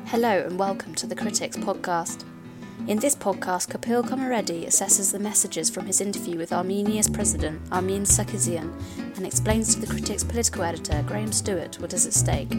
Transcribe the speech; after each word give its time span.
Hello 0.07 0.43
and 0.45 0.59
welcome 0.59 0.93
to 0.95 1.07
the 1.07 1.15
Critics 1.15 1.55
podcast. 1.55 2.25
In 2.89 2.99
this 2.99 3.15
podcast, 3.15 3.69
Kapil 3.69 4.03
Komireddi 4.03 4.65
assesses 4.65 5.13
the 5.13 5.19
messages 5.19 5.69
from 5.69 5.85
his 5.85 6.01
interview 6.01 6.37
with 6.37 6.51
Armenia's 6.51 7.07
president, 7.07 7.61
Armen 7.71 8.03
Sarkissian, 8.03 8.73
and 9.15 9.25
explains 9.25 9.73
to 9.73 9.79
the 9.79 9.87
Critics 9.87 10.25
political 10.25 10.63
editor, 10.63 11.01
Graham 11.07 11.31
Stewart, 11.31 11.79
what 11.79 11.93
is 11.93 12.05
at 12.05 12.11
stake. 12.11 12.51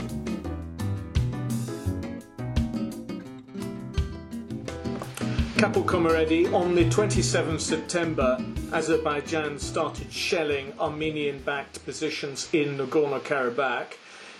Kapil 5.62 5.84
Komireddi, 5.84 6.52
on 6.52 6.74
the 6.74 6.86
27th 6.86 7.60
September, 7.60 8.36
Azerbaijan 8.72 9.60
started 9.60 10.12
shelling 10.12 10.72
Armenian 10.80 11.38
backed 11.42 11.84
positions 11.84 12.48
in 12.52 12.76
Nagorno 12.76 13.20
Karabakh. 13.20 13.92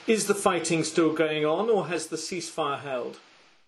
Is 0.08 0.26
the 0.26 0.34
fighting 0.34 0.82
still 0.82 1.12
going 1.12 1.45
on 1.45 1.70
or 1.70 1.86
has 1.86 2.08
the 2.08 2.16
ceasefire 2.16 2.80
held? 2.80 3.20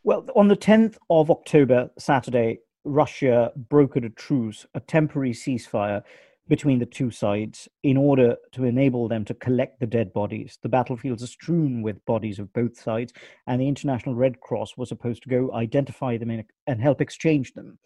Well, 0.02 0.27
on 0.34 0.48
the 0.48 0.56
10th 0.56 0.96
of 1.08 1.30
October, 1.30 1.90
Saturday, 1.96 2.58
Russia 2.82 3.52
brokered 3.56 4.05
a 4.05 4.10
truce, 4.10 4.66
a 4.74 4.80
temporary 4.80 5.30
ceasefire 5.30 6.02
between 6.48 6.79
the 6.79 6.87
two 6.87 7.11
sides 7.11 7.69
in 7.83 7.97
order 7.97 8.37
to 8.53 8.65
enable 8.65 9.09
them 9.09 9.25
to 9.25 9.34
collect 9.34 9.80
the 9.80 9.87
dead 9.87 10.12
bodies. 10.12 10.59
The 10.62 10.69
battlefields 10.69 11.23
are 11.23 11.29
strewn 11.29 11.80
with 11.83 12.05
bodies 12.05 12.39
of 12.39 12.53
both 12.53 12.79
sides, 12.79 13.12
and 13.47 13.61
the 13.61 13.69
International 13.69 14.15
Red 14.15 14.41
Cross 14.41 14.77
was 14.77 14.91
supposed 14.91 15.23
to 15.23 15.30
go 15.30 15.53
identify 15.55 16.19
them 16.19 16.45
and 16.67 16.81
help 16.81 17.01
exchange 17.01 17.55
them. 17.55 17.78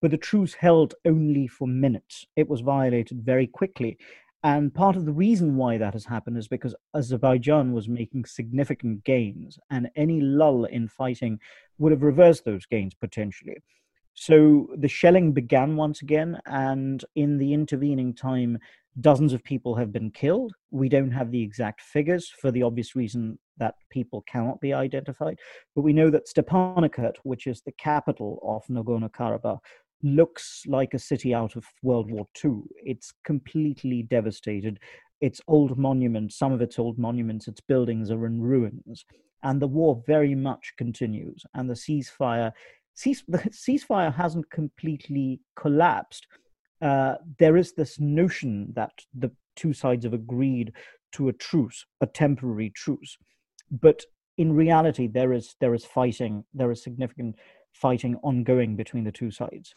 But 0.00 0.10
the 0.10 0.16
truce 0.16 0.54
held 0.54 0.94
only 1.04 1.48
for 1.48 1.68
minutes. 1.68 2.24
It 2.36 2.48
was 2.48 2.60
violated 2.60 3.22
very 3.24 3.46
quickly. 3.46 3.98
And 4.44 4.72
part 4.72 4.94
of 4.94 5.04
the 5.04 5.12
reason 5.12 5.56
why 5.56 5.78
that 5.78 5.94
has 5.94 6.04
happened 6.04 6.38
is 6.38 6.46
because 6.46 6.74
Azerbaijan 6.94 7.72
was 7.72 7.88
making 7.88 8.24
significant 8.24 9.04
gains, 9.04 9.58
and 9.68 9.90
any 9.96 10.20
lull 10.20 10.64
in 10.64 10.86
fighting 10.86 11.40
would 11.78 11.90
have 11.90 12.04
reversed 12.04 12.44
those 12.44 12.64
gains 12.64 12.94
potentially. 12.94 13.56
So 14.20 14.66
the 14.76 14.88
shelling 14.88 15.32
began 15.32 15.76
once 15.76 16.02
again, 16.02 16.40
and 16.44 17.04
in 17.14 17.38
the 17.38 17.54
intervening 17.54 18.12
time, 18.12 18.58
dozens 19.00 19.32
of 19.32 19.44
people 19.44 19.76
have 19.76 19.92
been 19.92 20.10
killed. 20.10 20.54
We 20.72 20.88
don't 20.88 21.12
have 21.12 21.30
the 21.30 21.40
exact 21.40 21.80
figures 21.80 22.28
for 22.28 22.50
the 22.50 22.64
obvious 22.64 22.96
reason 22.96 23.38
that 23.58 23.76
people 23.90 24.22
cannot 24.22 24.60
be 24.60 24.74
identified, 24.74 25.38
but 25.76 25.82
we 25.82 25.92
know 25.92 26.10
that 26.10 26.26
Stepanakert, 26.26 27.14
which 27.22 27.46
is 27.46 27.60
the 27.60 27.70
capital 27.70 28.40
of 28.42 28.66
Nagorno 28.66 29.08
Karabakh, 29.08 29.60
looks 30.02 30.64
like 30.66 30.94
a 30.94 30.98
city 30.98 31.32
out 31.32 31.54
of 31.54 31.64
World 31.84 32.10
War 32.10 32.26
II. 32.44 32.62
It's 32.84 33.12
completely 33.24 34.02
devastated. 34.02 34.80
Its 35.20 35.40
old 35.46 35.78
monuments, 35.78 36.36
some 36.36 36.52
of 36.52 36.60
its 36.60 36.76
old 36.76 36.98
monuments, 36.98 37.46
its 37.46 37.60
buildings 37.60 38.10
are 38.10 38.26
in 38.26 38.42
ruins. 38.42 39.04
And 39.44 39.62
the 39.62 39.68
war 39.68 40.02
very 40.08 40.34
much 40.34 40.72
continues. 40.76 41.44
And 41.54 41.70
the 41.70 41.74
ceasefire 41.74 42.52
cease, 42.98 43.22
the 43.28 43.38
ceasefire 43.38 44.14
hasn't 44.14 44.50
completely 44.50 45.40
collapsed. 45.56 46.26
Uh, 46.80 47.14
there 47.38 47.56
is 47.56 47.72
this 47.72 47.98
notion 48.00 48.72
that 48.74 48.92
the 49.14 49.30
two 49.56 49.72
sides 49.72 50.04
have 50.04 50.14
agreed 50.14 50.72
to 51.12 51.28
a 51.28 51.32
truce, 51.32 51.86
a 52.00 52.06
temporary 52.06 52.70
truce, 52.70 53.16
but 53.70 54.04
in 54.36 54.52
reality, 54.52 55.08
there 55.08 55.32
is 55.32 55.56
there 55.60 55.74
is 55.74 55.84
fighting. 55.84 56.44
There 56.54 56.70
is 56.70 56.82
significant 56.82 57.36
fighting 57.72 58.16
ongoing 58.22 58.76
between 58.76 59.04
the 59.04 59.12
two 59.12 59.30
sides. 59.30 59.74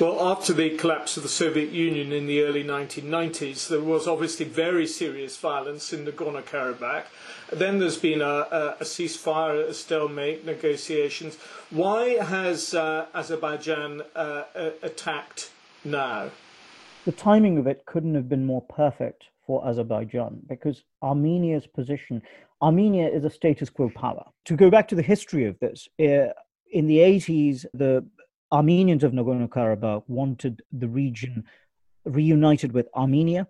Well, 0.00 0.30
after 0.30 0.54
the 0.54 0.70
collapse 0.78 1.18
of 1.18 1.22
the 1.22 1.28
Soviet 1.28 1.70
Union 1.70 2.10
in 2.10 2.26
the 2.26 2.42
early 2.42 2.64
1990s, 2.64 3.68
there 3.68 3.82
was 3.82 4.08
obviously 4.08 4.46
very 4.46 4.86
serious 4.86 5.36
violence 5.36 5.92
in 5.92 6.06
Nagorno 6.06 6.42
Karabakh. 6.42 7.04
Then 7.52 7.78
there's 7.78 7.98
been 7.98 8.22
a, 8.22 8.24
a, 8.24 8.76
a 8.80 8.84
ceasefire, 8.84 9.68
a 9.68 9.74
stalemate, 9.74 10.46
negotiations. 10.46 11.36
Why 11.68 12.16
has 12.22 12.72
uh, 12.72 13.06
Azerbaijan 13.14 14.02
uh, 14.14 14.44
attacked 14.82 15.50
now? 15.84 16.30
The 17.04 17.12
timing 17.12 17.58
of 17.58 17.66
it 17.66 17.84
couldn't 17.84 18.14
have 18.14 18.28
been 18.28 18.46
more 18.46 18.62
perfect 18.62 19.24
for 19.46 19.66
Azerbaijan 19.66 20.40
because 20.48 20.82
Armenia's 21.02 21.66
position, 21.66 22.22
Armenia 22.62 23.08
is 23.08 23.24
a 23.24 23.30
status 23.30 23.68
quo 23.68 23.90
power. 23.94 24.24
To 24.46 24.56
go 24.56 24.70
back 24.70 24.88
to 24.88 24.94
the 24.94 25.02
history 25.02 25.46
of 25.46 25.58
this, 25.58 25.88
uh, 25.98 26.32
in 26.70 26.86
the 26.86 26.98
80s, 26.98 27.66
the 27.74 28.06
Armenians 28.52 29.04
of 29.04 29.12
Nagorno 29.12 29.48
Karabakh 29.48 30.04
wanted 30.08 30.62
the 30.72 30.88
region 30.88 31.44
reunited 32.04 32.72
with 32.72 32.88
Armenia, 32.94 33.46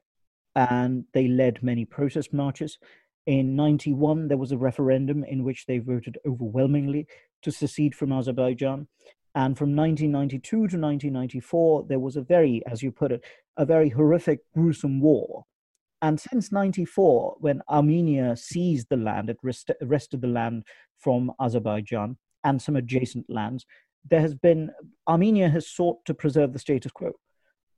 and 0.55 1.05
they 1.15 1.29
led 1.29 1.63
many 1.63 1.85
protest 1.85 2.33
marches. 2.33 2.79
In 3.27 3.55
91, 3.55 4.29
there 4.29 4.37
was 4.37 4.53
a 4.53 4.59
referendum 4.59 5.25
in 5.25 5.45
which 5.45 5.67
they 5.67 5.79
voted 5.79 6.19
overwhelmingly 6.27 7.07
to 7.43 7.51
secede 7.51 7.95
from 7.95 8.13
Azerbaijan. 8.13 8.89
And 9.35 9.57
from 9.57 9.77
1992 9.77 10.41
to 10.51 10.57
1994, 10.59 11.87
there 11.89 12.01
was 12.01 12.17
a 12.17 12.23
very, 12.23 12.63
as 12.67 12.83
you 12.83 12.91
put 12.91 13.13
it, 13.13 13.25
a 13.57 13.65
very 13.65 13.89
horrific, 13.89 14.41
gruesome 14.55 15.01
war. 15.01 15.45
And 16.03 16.19
since 16.19 16.51
94, 16.51 17.37
when 17.39 17.63
Armenia 17.69 18.37
seized 18.37 18.89
the 18.89 18.97
land, 18.97 19.31
it 19.31 19.39
wrested 19.43 20.21
the 20.21 20.27
land 20.27 20.65
from 20.99 21.31
Azerbaijan 21.41 22.17
and 22.45 22.61
some 22.61 22.77
adjacent 22.77 23.27
lands, 23.29 23.67
there 24.09 24.21
has 24.21 24.35
been 24.35 24.71
Armenia 25.09 25.49
has 25.49 25.67
sought 25.67 26.05
to 26.07 26.15
preserve 26.15 26.53
the 26.53 26.59
status 26.59 26.93
quo. 26.93 27.13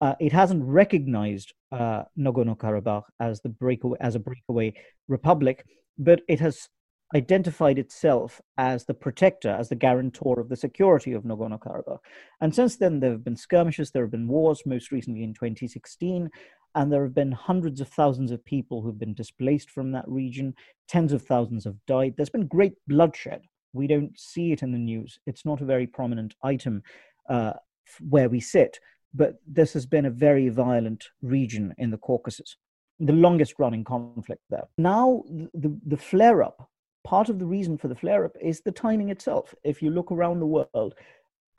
Uh, 0.01 0.15
it 0.21 0.33
hasn't 0.33 0.65
recognized 0.65 1.53
uh, 1.71 2.03
Nagorno-Karabakh 2.19 3.05
as 3.21 3.41
the 3.41 3.49
breakaway 3.49 3.97
as 4.01 4.17
a 4.17 4.21
breakaway 4.21 4.75
republic, 5.09 5.65
but 5.97 6.23
it 6.29 6.41
has 6.41 6.69
identified 7.15 7.79
itself 7.79 8.41
as 8.57 8.85
the 8.85 8.95
protector, 8.95 9.51
as 9.51 9.69
the 9.69 9.77
guarantor 9.77 10.41
of 10.41 10.49
the 10.49 10.57
security 10.57 11.13
of 11.13 11.25
Nagorno-Karabakh. 11.25 11.99
And 12.41 12.55
since 12.55 12.77
then, 12.77 13.01
there 13.01 13.13
have 13.13 13.25
been 13.25 13.37
skirmishes, 13.37 13.91
there 13.91 14.03
have 14.03 14.11
been 14.11 14.29
wars, 14.29 14.63
most 14.67 14.91
recently 14.91 15.23
in 15.23 15.35
2016, 15.35 16.31
and 16.75 16.93
there 16.93 17.03
have 17.03 17.15
been 17.15 17.33
hundreds 17.33 17.81
of 17.81 17.89
thousands 17.89 18.31
of 18.31 18.45
people 18.45 18.81
who've 18.81 18.99
been 18.99 19.15
displaced 19.15 19.71
from 19.71 19.93
that 19.93 20.09
region. 20.09 20.55
Tens 20.89 21.13
of 21.13 21.23
thousands 21.23 21.65
have 21.65 21.77
died. 21.87 22.15
There's 22.17 22.31
been 22.31 22.47
great 22.47 22.75
bloodshed. 22.89 23.43
We 23.73 23.87
don't 23.87 24.19
see 24.19 24.53
it 24.53 24.63
in 24.63 24.73
the 24.73 24.79
news. 24.79 25.19
It's 25.27 25.45
not 25.45 25.61
a 25.61 25.65
very 25.67 25.87
prominent 25.87 26.35
item 26.43 26.83
uh, 27.29 27.55
where 28.01 28.29
we 28.29 28.41
sit, 28.41 28.79
but 29.15 29.37
this 29.47 29.73
has 29.73 29.87
been 29.87 30.07
a 30.07 30.11
very 30.11 30.49
violent 30.49 31.05
region 31.23 31.75
in 31.79 31.91
the 31.91 31.99
Caucasus, 31.99 32.57
the 33.01 33.13
longest 33.13 33.55
running 33.59 33.85
conflict 33.85 34.43
there. 34.51 34.69
Now, 34.79 35.25
the, 35.55 35.79
the 35.87 35.97
flare 35.97 36.43
up, 36.43 36.69
part 37.05 37.29
of 37.29 37.39
the 37.39 37.47
reason 37.47 37.77
for 37.79 37.89
the 37.89 37.97
flare 37.97 38.25
up 38.25 38.37
is 38.41 38.61
the 38.61 38.73
timing 38.73 39.11
itself. 39.11 39.55
If 39.65 39.83
you 39.83 39.91
look 39.91 40.13
around 40.13 40.41
the 40.41 40.47
world, 40.47 40.95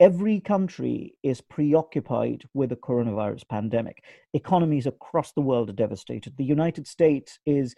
every 0.00 0.40
country 0.40 1.14
is 1.22 1.40
preoccupied 1.40 2.44
with 2.54 2.70
the 2.70 2.76
coronavirus 2.76 3.48
pandemic. 3.48 4.02
Economies 4.32 4.86
across 4.86 5.32
the 5.32 5.40
world 5.40 5.70
are 5.70 5.74
devastated. 5.74 6.36
The 6.36 6.44
United 6.44 6.86
States 6.86 7.38
is 7.46 7.74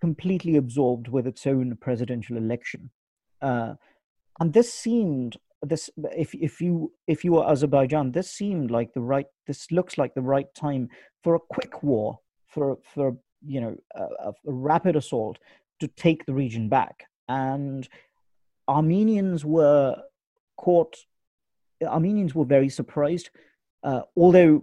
completely 0.00 0.56
absorbed 0.56 1.08
with 1.08 1.26
its 1.26 1.46
own 1.46 1.76
presidential 1.80 2.36
election. 2.36 2.90
Uh, 3.40 3.74
and 4.40 4.52
this 4.52 4.72
seemed 4.72 5.36
this 5.62 5.90
if 6.16 6.34
if 6.34 6.60
you 6.60 6.92
if 7.06 7.24
you 7.24 7.32
were 7.32 7.48
Azerbaijan, 7.48 8.12
this 8.12 8.30
seemed 8.30 8.70
like 8.70 8.92
the 8.92 9.00
right. 9.00 9.26
This 9.46 9.70
looks 9.70 9.98
like 9.98 10.14
the 10.14 10.22
right 10.22 10.52
time 10.54 10.88
for 11.22 11.34
a 11.34 11.40
quick 11.40 11.82
war, 11.82 12.18
for 12.46 12.78
for 12.94 13.16
you 13.44 13.60
know 13.60 13.76
a, 13.94 14.02
a 14.28 14.32
rapid 14.44 14.96
assault 14.96 15.38
to 15.80 15.88
take 15.88 16.26
the 16.26 16.34
region 16.34 16.68
back. 16.68 17.04
And 17.28 17.88
Armenians 18.68 19.44
were 19.44 19.96
caught. 20.56 20.96
Armenians 21.84 22.34
were 22.34 22.44
very 22.44 22.68
surprised, 22.68 23.30
uh, 23.82 24.02
although 24.16 24.62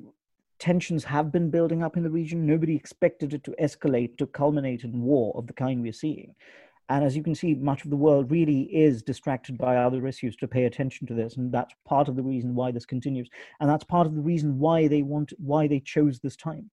tensions 0.60 1.04
have 1.04 1.32
been 1.32 1.50
building 1.50 1.84
up 1.84 1.98
in 1.98 2.04
the 2.04 2.10
region. 2.10 2.46
Nobody 2.46 2.76
expected 2.76 3.34
it 3.34 3.44
to 3.44 3.56
escalate 3.62 4.18
to 4.18 4.26
culminate 4.26 4.84
in 4.84 5.02
war 5.02 5.34
of 5.36 5.48
the 5.48 5.54
kind 5.54 5.82
we're 5.82 5.94
seeing. 5.94 6.36
And 6.90 7.04
as 7.04 7.16
you 7.16 7.24
can 7.24 7.34
see, 7.34 7.56
much 7.56 7.84
of 7.86 7.90
the 7.90 7.96
world 7.96 8.30
really 8.30 8.62
is 8.64 9.02
distracted 9.02 9.58
by 9.58 9.78
other 9.78 10.06
issues 10.06 10.36
to 10.38 10.48
pay 10.48 10.66
attention 10.66 11.08
to 11.08 11.14
this, 11.14 11.38
and 11.38 11.52
that's 11.52 11.74
part 11.86 12.08
of 12.08 12.16
the 12.16 12.24
reason 12.24 12.56
why 12.56 12.72
this 12.72 12.86
continues, 12.86 13.30
and 13.60 13.70
that's 13.70 13.84
part 13.84 14.06
of 14.06 14.16
the 14.16 14.22
reason 14.22 14.60
why 14.60 14.88
they 14.88 15.02
want, 15.02 15.34
why 15.38 15.68
they 15.68 15.80
chose 15.80 16.20
this 16.20 16.36
time. 16.36 16.70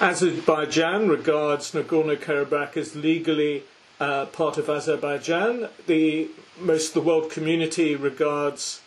Azerbaijan 0.00 1.08
regards 1.08 1.72
Nagorno-Karabakh 1.72 2.76
as 2.76 2.96
legally 2.96 3.62
uh, 4.00 4.26
part 4.26 4.58
of 4.58 4.68
Azerbaijan. 4.68 5.68
The 5.86 6.28
most 6.58 6.88
of 6.88 6.94
the 6.94 7.08
world 7.08 7.30
community 7.30 7.94
regards 7.94 8.80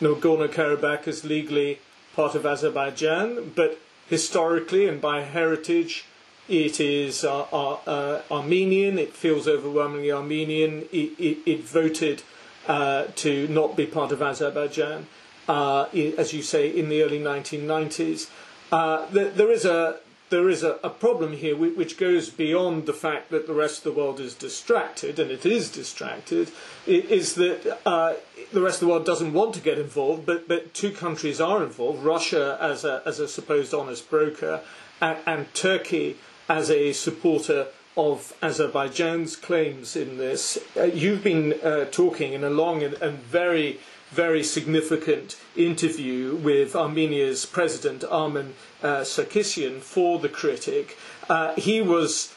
Nagorno-Karabakh 0.00 1.08
as 1.08 1.24
legally 1.24 1.80
part 2.14 2.34
of 2.34 2.46
Azerbaijan, 2.46 3.52
but 3.54 3.78
historically 4.08 4.86
and 4.86 5.00
by 5.00 5.22
heritage, 5.22 6.04
it 6.48 6.80
is 6.80 7.24
uh, 7.24 7.42
uh, 7.42 8.22
Armenian, 8.30 8.98
it 8.98 9.14
feels 9.14 9.48
overwhelmingly 9.48 10.12
Armenian. 10.12 10.82
It, 10.92 11.18
it, 11.18 11.38
it 11.46 11.64
voted 11.64 12.22
uh, 12.66 13.04
to 13.16 13.48
not 13.48 13.76
be 13.76 13.86
part 13.86 14.12
of 14.12 14.22
Azerbaijan, 14.22 15.06
uh, 15.48 15.84
as 16.18 16.32
you 16.32 16.42
say, 16.42 16.68
in 16.68 16.88
the 16.88 17.02
early 17.02 17.20
1990s. 17.20 18.30
Uh, 18.70 19.06
there 19.10 19.50
is 19.50 19.64
a 19.64 20.00
there 20.30 20.48
is 20.48 20.64
a, 20.64 20.78
a, 20.82 20.90
problem 20.90 21.34
here 21.34 21.54
which 21.54 21.96
goes 21.96 22.28
beyond 22.30 22.86
the 22.86 22.92
fact 22.92 23.30
that 23.30 23.46
the 23.46 23.52
rest 23.52 23.78
of 23.78 23.94
the 23.94 24.00
world 24.00 24.18
is 24.18 24.34
distracted, 24.34 25.18
and 25.18 25.30
it 25.30 25.46
is 25.46 25.70
distracted, 25.70 26.50
is 26.86 27.34
that 27.34 27.78
uh, 27.86 28.14
the 28.52 28.60
rest 28.60 28.76
of 28.82 28.88
the 28.88 28.92
world 28.92 29.06
doesn't 29.06 29.32
want 29.32 29.54
to 29.54 29.60
get 29.60 29.78
involved, 29.78 30.26
but, 30.26 30.48
but 30.48 30.74
two 30.74 30.90
countries 30.90 31.40
are 31.40 31.62
involved 31.62 32.02
Russia 32.02 32.58
as 32.60 32.84
a, 32.84 33.02
as 33.06 33.20
a 33.20 33.28
supposed 33.28 33.74
honest 33.74 34.10
broker, 34.10 34.62
and, 35.00 35.18
and 35.26 35.54
Turkey 35.54 36.16
as 36.48 36.70
a 36.70 36.92
supporter 36.92 37.68
of 37.96 38.34
Azerbaijan's 38.42 39.36
claims 39.36 39.94
in 39.96 40.18
this. 40.18 40.58
Uh, 40.76 40.84
you've 40.84 41.22
been 41.22 41.54
uh, 41.62 41.84
talking 41.90 42.32
in 42.32 42.42
a 42.42 42.50
long 42.50 42.82
and, 42.82 42.94
and 42.94 43.18
very 43.18 43.78
very 44.10 44.44
significant 44.44 45.36
interview 45.56 46.36
with 46.36 46.76
Armenia's 46.76 47.44
president, 47.46 48.04
Armen 48.04 48.54
uh, 48.82 49.00
Sarkissian, 49.00 49.80
for 49.80 50.20
the 50.20 50.28
critic. 50.28 50.96
Uh, 51.28 51.52
he 51.56 51.82
was 51.82 52.33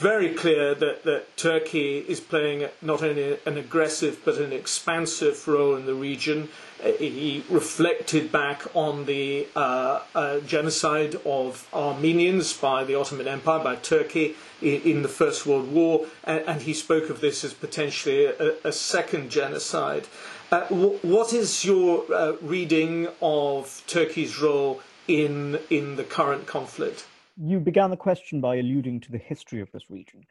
very 0.00 0.32
clear 0.32 0.74
that, 0.74 1.04
that 1.04 1.36
Turkey 1.36 1.98
is 1.98 2.20
playing 2.20 2.66
not 2.80 3.02
only 3.02 3.38
an 3.44 3.58
aggressive 3.58 4.18
but 4.24 4.38
an 4.38 4.50
expansive 4.50 5.46
role 5.46 5.76
in 5.76 5.84
the 5.84 5.94
region. 5.94 6.48
Uh, 6.82 6.92
he 6.92 7.44
reflected 7.50 8.32
back 8.32 8.62
on 8.74 9.04
the 9.04 9.46
uh, 9.54 10.00
uh, 10.14 10.40
genocide 10.40 11.16
of 11.26 11.68
Armenians 11.74 12.56
by 12.56 12.82
the 12.82 12.94
Ottoman 12.94 13.28
Empire, 13.28 13.62
by 13.62 13.76
Turkey 13.76 14.36
in, 14.62 14.80
in 14.82 15.02
the 15.02 15.08
First 15.08 15.44
World 15.44 15.70
War, 15.70 16.06
and, 16.24 16.40
and, 16.46 16.62
he 16.62 16.72
spoke 16.72 17.10
of 17.10 17.20
this 17.20 17.44
as 17.44 17.52
potentially 17.52 18.24
a, 18.24 18.54
a 18.64 18.72
second 18.72 19.30
genocide. 19.30 20.06
Uh, 20.50 20.62
what 20.68 21.34
is 21.34 21.62
your 21.62 22.10
uh, 22.12 22.32
reading 22.40 23.08
of 23.20 23.82
Turkey's 23.86 24.40
role 24.40 24.80
in 25.06 25.58
in 25.68 25.96
the 25.96 26.04
current 26.04 26.46
conflict? 26.46 27.04
You 27.36 27.60
began 27.60 27.90
the 27.90 27.96
question 27.96 28.40
by 28.40 28.56
alluding 28.56 29.00
to 29.00 29.12
the 29.12 29.18
history 29.18 29.60
of 29.60 29.70
this 29.72 29.90
region. 29.90 30.24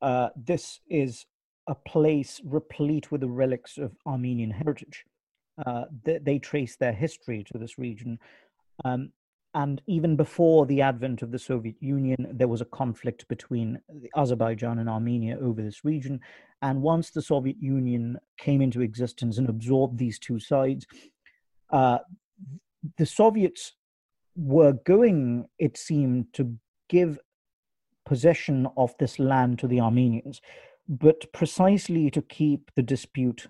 Uh, 0.00 0.28
this 0.36 0.80
is 0.88 1.26
a 1.68 1.74
place 1.74 2.40
replete 2.44 3.10
with 3.10 3.20
the 3.20 3.28
relics 3.28 3.78
of 3.78 3.92
Armenian 4.06 4.50
heritage. 4.50 5.04
Uh, 5.66 5.84
they, 6.04 6.18
they, 6.18 6.38
trace 6.38 6.76
their 6.76 6.92
history 6.92 7.44
to 7.44 7.58
this 7.58 7.78
region. 7.78 8.18
Um, 8.84 9.12
and 9.54 9.82
even 9.86 10.14
before 10.14 10.66
the 10.66 10.82
advent 10.82 11.22
of 11.22 11.32
the 11.32 11.38
Soviet 11.38 11.74
Union, 11.80 12.28
there 12.32 12.48
was 12.48 12.60
a 12.60 12.66
conflict 12.66 13.26
between 13.28 13.80
Azerbaijan 14.16 14.78
and 14.78 14.88
Armenia 14.88 15.36
over 15.40 15.60
this 15.60 15.84
region. 15.84 16.20
And 16.62 16.80
once 16.80 17.10
the 17.10 17.22
Soviet 17.22 17.56
Union 17.60 18.18
came 18.36 18.62
into 18.62 18.82
existence 18.82 19.36
and 19.38 19.48
absorbed 19.48 19.98
these 19.98 20.18
two 20.18 20.38
sides, 20.38 20.86
uh, 21.70 21.98
the 22.98 23.06
Soviets 23.06 23.74
were 24.38 24.72
going, 24.72 25.48
it 25.58 25.76
seemed, 25.76 26.32
to 26.34 26.56
give 26.88 27.18
possession 28.06 28.66
of 28.76 28.94
this 28.98 29.18
land 29.18 29.58
to 29.58 29.66
the 29.66 29.80
Armenians. 29.80 30.40
But 30.88 31.30
precisely 31.32 32.10
to 32.10 32.22
keep 32.22 32.70
the 32.74 32.82
dispute 32.82 33.48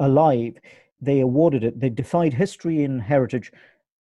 alive, 0.00 0.54
they 1.00 1.20
awarded 1.20 1.64
it, 1.64 1.80
they 1.80 1.90
defied 1.90 2.32
history 2.32 2.84
and 2.84 3.02
heritage 3.02 3.52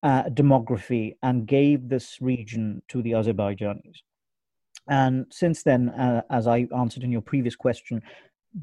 uh, 0.02 0.24
demography 0.24 1.16
and 1.22 1.46
gave 1.46 1.88
this 1.88 2.18
region 2.20 2.82
to 2.88 3.02
the 3.02 3.12
Azerbaijanis. 3.12 4.02
And 4.88 5.26
since 5.30 5.62
then, 5.62 5.88
uh, 5.88 6.22
as 6.30 6.46
I 6.46 6.68
answered 6.76 7.02
in 7.02 7.10
your 7.10 7.22
previous 7.22 7.56
question, 7.56 8.02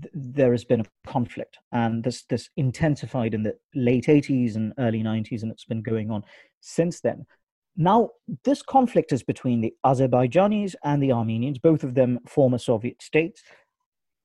th- 0.02 0.14
there 0.14 0.52
has 0.52 0.64
been 0.64 0.82
a 0.82 0.86
conflict, 1.06 1.58
and 1.74 2.02
this 2.02 2.24
this 2.30 2.50
intensified 2.56 3.34
in 3.34 3.44
the 3.44 3.58
late 3.76 4.06
80s 4.06 4.56
and 4.56 4.74
early 4.78 5.04
90s, 5.04 5.42
and 5.42 5.52
it's 5.52 5.66
been 5.66 5.82
going 5.82 6.12
on 6.12 6.24
since 6.62 7.02
then. 7.02 7.26
Now, 7.76 8.12
this 8.44 8.62
conflict 8.62 9.12
is 9.12 9.24
between 9.24 9.62
the 9.62 9.74
Azerbaijanis 9.86 10.76
and 10.84 11.02
the 11.02 11.12
Armenians, 11.12 11.58
both 11.58 11.84
of 11.84 11.96
them 11.96 12.20
former 12.28 12.58
Soviet 12.58 13.02
states. 13.02 13.42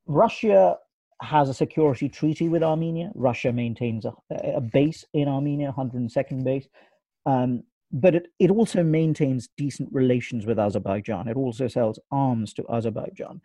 Russia 0.06 0.76
has 1.22 1.48
a 1.48 1.54
security 1.54 2.08
treaty 2.08 2.48
with 2.48 2.62
Armenia. 2.62 3.10
Russia 3.14 3.52
maintains 3.52 4.04
a, 4.04 4.12
a 4.30 4.60
base 4.60 5.04
in 5.14 5.28
Armenia, 5.28 5.74
102nd 5.76 6.44
base. 6.44 6.68
Um, 7.26 7.64
but 7.90 8.14
it, 8.14 8.28
it 8.38 8.50
also 8.50 8.82
maintains 8.82 9.48
decent 9.56 9.88
relations 9.92 10.44
with 10.44 10.58
Azerbaijan. 10.58 11.28
It 11.28 11.36
also 11.36 11.68
sells 11.68 11.98
arms 12.12 12.52
to 12.54 12.64
Azerbaijan. 12.70 13.40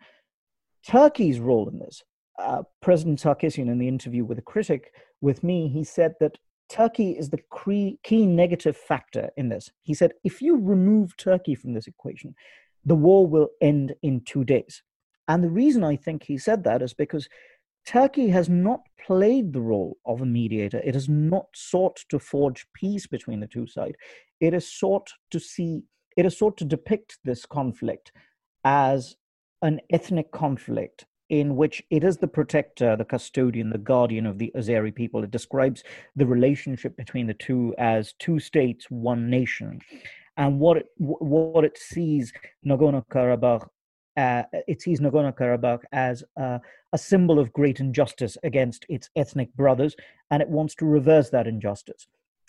Turkey's 0.86 1.40
role 1.40 1.68
in 1.68 1.78
this, 1.78 2.02
uh, 2.38 2.62
President 2.82 3.20
Sarkissian, 3.20 3.70
in 3.70 3.78
the 3.78 3.88
interview 3.88 4.24
with 4.24 4.38
a 4.38 4.42
critic 4.42 4.92
with 5.22 5.42
me, 5.42 5.68
he 5.68 5.82
said 5.82 6.14
that 6.20 6.38
Turkey 6.68 7.12
is 7.12 7.30
the 7.30 7.40
key 8.02 8.26
negative 8.26 8.76
factor 8.76 9.30
in 9.36 9.48
this. 9.48 9.70
He 9.82 9.94
said, 9.94 10.12
if 10.24 10.40
you 10.40 10.58
remove 10.60 11.16
Turkey 11.16 11.54
from 11.54 11.74
this 11.74 11.86
equation, 11.86 12.34
the 12.84 12.94
war 12.94 13.26
will 13.26 13.48
end 13.60 13.94
in 14.02 14.22
two 14.22 14.44
days. 14.44 14.82
And 15.28 15.42
the 15.42 15.50
reason 15.50 15.84
I 15.84 15.96
think 15.96 16.22
he 16.22 16.38
said 16.38 16.64
that 16.64 16.82
is 16.82 16.92
because 16.92 17.28
Turkey 17.86 18.28
has 18.28 18.48
not 18.48 18.80
played 19.06 19.52
the 19.52 19.60
role 19.60 19.98
of 20.06 20.22
a 20.22 20.26
mediator. 20.26 20.78
It 20.78 20.94
has 20.94 21.08
not 21.08 21.46
sought 21.54 22.00
to 22.08 22.18
forge 22.18 22.66
peace 22.74 23.06
between 23.06 23.40
the 23.40 23.46
two 23.46 23.66
sides. 23.66 23.94
It 24.40 24.52
has 24.52 24.66
sought 24.66 25.10
to 25.30 25.38
see, 25.38 25.82
it 26.16 26.24
has 26.24 26.38
sought 26.38 26.56
to 26.58 26.64
depict 26.64 27.18
this 27.24 27.44
conflict 27.44 28.12
as 28.64 29.16
an 29.62 29.80
ethnic 29.90 30.32
conflict 30.32 31.06
in 31.28 31.56
which 31.56 31.82
it 31.90 32.04
is 32.04 32.18
the 32.18 32.28
protector, 32.28 32.96
the 32.96 33.04
custodian, 33.04 33.70
the 33.70 33.78
guardian 33.78 34.26
of 34.26 34.38
the 34.38 34.52
Azeri 34.56 34.94
people. 34.94 35.24
It 35.24 35.30
describes 35.30 35.82
the 36.16 36.26
relationship 36.26 36.96
between 36.96 37.26
the 37.26 37.34
two 37.34 37.74
as 37.78 38.14
two 38.18 38.38
states, 38.38 38.90
one 38.90 39.30
nation. 39.30 39.80
And 40.36 40.58
what 40.58 40.78
it, 40.78 40.86
what 40.98 41.64
it 41.64 41.78
sees 41.78 42.32
Nagorno 42.66 43.06
Karabakh 43.06 43.68
uh, 44.16 44.44
it 44.68 44.80
sees 44.80 45.00
Nagorno 45.00 45.34
Karabakh 45.34 45.82
as 45.92 46.22
uh, 46.40 46.58
a 46.92 46.98
symbol 46.98 47.38
of 47.38 47.52
great 47.52 47.80
injustice 47.80 48.38
against 48.44 48.86
its 48.88 49.10
ethnic 49.16 49.52
brothers, 49.54 49.96
and 50.30 50.40
it 50.40 50.48
wants 50.48 50.74
to 50.76 50.86
reverse 50.86 51.30
that 51.30 51.46
injustice. 51.46 52.06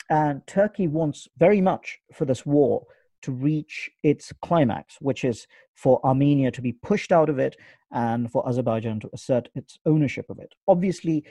And 0.09 0.45
Turkey 0.45 0.87
wants 0.87 1.27
very 1.37 1.61
much 1.61 1.99
for 2.13 2.25
this 2.25 2.45
war 2.45 2.85
to 3.23 3.31
reach 3.31 3.89
its 4.03 4.31
climax, 4.43 4.97
which 5.01 5.23
is 5.23 5.47
for 5.73 6.05
Armenia 6.05 6.51
to 6.51 6.61
be 6.61 6.73
pushed 6.73 7.11
out 7.11 7.29
of 7.29 7.39
it 7.39 7.55
and 7.95 8.31
for 8.31 8.47
Azerbaijan 8.47 8.99
to 8.99 9.09
assert 9.13 9.49
its 9.55 9.79
ownership 9.85 10.29
of 10.29 10.37
it. 10.37 10.53
Obviously, 10.67 11.23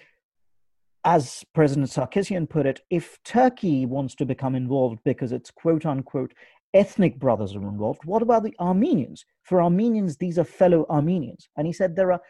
as 1.04 1.44
President 1.54 1.90
Sarkissian 1.90 2.48
put 2.48 2.66
it, 2.66 2.80
if 2.90 3.22
Turkey 3.22 3.86
wants 3.86 4.14
to 4.16 4.24
become 4.24 4.54
involved 4.56 4.98
because 5.04 5.30
it's 5.30 5.50
quote 5.50 5.86
unquote 5.86 6.32
ethnic 6.72 7.18
brothers 7.18 7.54
are 7.54 7.62
involved. 7.62 8.04
What 8.04 8.22
about 8.22 8.42
the 8.42 8.54
Armenians? 8.58 9.24
For 9.44 9.62
Armenians, 9.62 10.16
these 10.16 10.38
are 10.38 10.44
fellow 10.44 10.84
Armenians. 10.90 11.48
And 11.56 11.66
he 11.66 11.72
said 11.72 11.94
there 11.94 12.12
are 12.12 12.20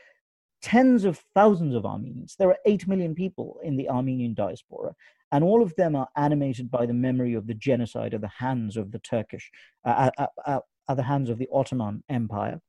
tens 0.61 1.05
of 1.05 1.23
thousands 1.35 1.75
of 1.75 1.87
Armenians. 1.87 2.37
There 2.39 2.49
are 2.49 2.59
8 2.67 2.87
million 2.87 3.15
people 3.15 3.59
in 3.63 3.77
the 3.77 3.89
Armenian 3.89 4.35
diaspora, 4.35 4.95
and 5.33 5.43
all 5.43 5.63
of 5.63 5.75
them 5.77 5.97
are 5.97 6.09
animated 6.17 6.71
by 6.71 6.87
the 6.87 6.95
memory 6.95 7.35
of 7.35 7.47
the 7.47 7.55
genocide 7.55 8.15
at 8.15 8.21
the 8.21 8.29
hands 8.29 8.77
of 8.77 8.93
the 8.93 8.99
Turkish, 8.99 9.51
uh, 9.85 10.11
uh, 10.19 10.27
uh, 10.27 10.27
uh, 10.47 10.61
at 10.89 10.97
the 10.97 11.03
hands 11.03 11.31
of 11.31 11.39
the 11.39 11.49
Ottoman 11.53 12.03
Empire. 12.09 12.61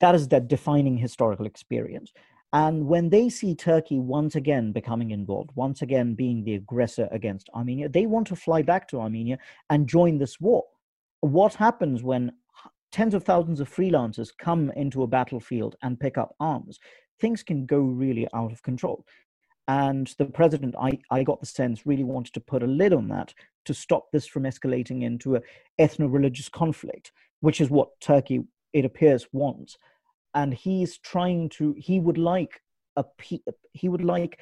That 0.00 0.14
is 0.14 0.28
their 0.28 0.40
defining 0.40 0.96
historical 0.96 1.46
experience. 1.46 2.12
And 2.52 2.86
when 2.86 3.10
they 3.10 3.28
see 3.28 3.54
Turkey 3.54 3.98
once 3.98 4.34
again 4.34 4.72
becoming 4.72 5.12
involved, 5.12 5.50
once 5.54 5.82
again 5.82 6.14
being 6.14 6.42
the 6.42 6.54
aggressor 6.54 7.08
against 7.12 7.48
Armenia, 7.54 7.88
they 7.88 8.06
want 8.06 8.26
to 8.28 8.36
fly 8.36 8.62
back 8.62 8.88
to 8.88 9.00
Armenia 9.00 9.38
and 9.68 9.88
join 9.88 10.18
this 10.18 10.40
war. 10.40 10.64
What 11.20 11.54
happens 11.54 12.02
when 12.02 12.32
tens 12.90 13.14
of 13.14 13.22
thousands 13.22 13.60
of 13.60 13.72
freelancers 13.72 14.30
come 14.36 14.72
into 14.74 15.04
a 15.04 15.06
battlefield 15.06 15.76
and 15.82 16.00
pick 16.00 16.18
up 16.18 16.34
arms? 16.40 16.80
Things 17.20 17.42
can 17.44 17.66
go 17.66 17.78
really 17.78 18.26
out 18.34 18.50
of 18.50 18.62
control. 18.62 19.04
And 19.68 20.12
the 20.18 20.24
president, 20.24 20.74
I, 20.80 20.98
I 21.12 21.22
got 21.22 21.38
the 21.38 21.46
sense, 21.46 21.86
really 21.86 22.02
wanted 22.02 22.34
to 22.34 22.40
put 22.40 22.64
a 22.64 22.66
lid 22.66 22.92
on 22.92 23.06
that 23.08 23.32
to 23.66 23.74
stop 23.74 24.10
this 24.10 24.26
from 24.26 24.42
escalating 24.42 25.04
into 25.04 25.36
an 25.36 25.42
ethno 25.80 26.12
religious 26.12 26.48
conflict, 26.48 27.12
which 27.40 27.60
is 27.60 27.70
what 27.70 27.88
Turkey, 28.00 28.40
it 28.72 28.84
appears, 28.84 29.26
wants 29.32 29.76
and 30.34 30.54
he's 30.54 30.98
trying 30.98 31.48
to 31.48 31.74
he 31.76 32.00
would 32.00 32.18
like 32.18 32.60
a 32.96 33.04
he 33.72 33.88
would 33.88 34.04
like 34.04 34.38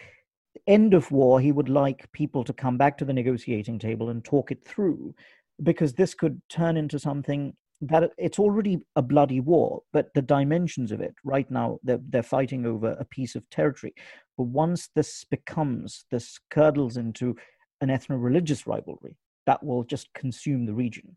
end 0.67 0.95
of 0.95 1.11
war 1.11 1.41
he 1.41 1.53
would 1.53 1.69
like 1.69 2.11
people 2.13 2.45
to 2.45 2.53
come 2.53 2.77
back 2.77 2.99
to 2.99 3.05
the 3.05 3.13
negotiating 3.13 3.79
table 3.79 4.11
and 4.11 4.25
talk 4.25 4.51
it 4.51 4.65
through 4.65 5.15
because 5.63 5.93
this 5.93 6.15
could 6.15 6.41
turn 6.49 6.77
into 6.77 6.99
something 6.99 7.55
that 7.81 8.11
it's 8.19 8.41
already 8.41 8.79
a 8.97 9.03
bloody 9.03 9.41
war 9.41 9.83
but 9.93 10.13
the 10.15 10.23
dimensions 10.23 10.91
of 10.91 11.01
it 11.01 11.15
right 11.25 11.51
now 11.51 11.79
they're, 11.85 12.01
they're 12.09 12.23
fighting 12.23 12.67
over 12.67 12.97
a 12.99 13.05
piece 13.05 13.35
of 13.35 13.49
territory. 13.51 13.95
But 14.37 14.45
once 14.45 14.89
this 14.95 15.25
becomes 15.25 16.05
this 16.11 16.39
curdles 16.51 16.97
into 16.97 17.37
an 17.81 17.89
ethno-religious 17.89 18.67
rivalry 18.67 19.17
that 19.47 19.65
will 19.65 19.85
just 19.85 20.13
consume 20.13 20.67
the 20.67 20.75
region 20.75 21.17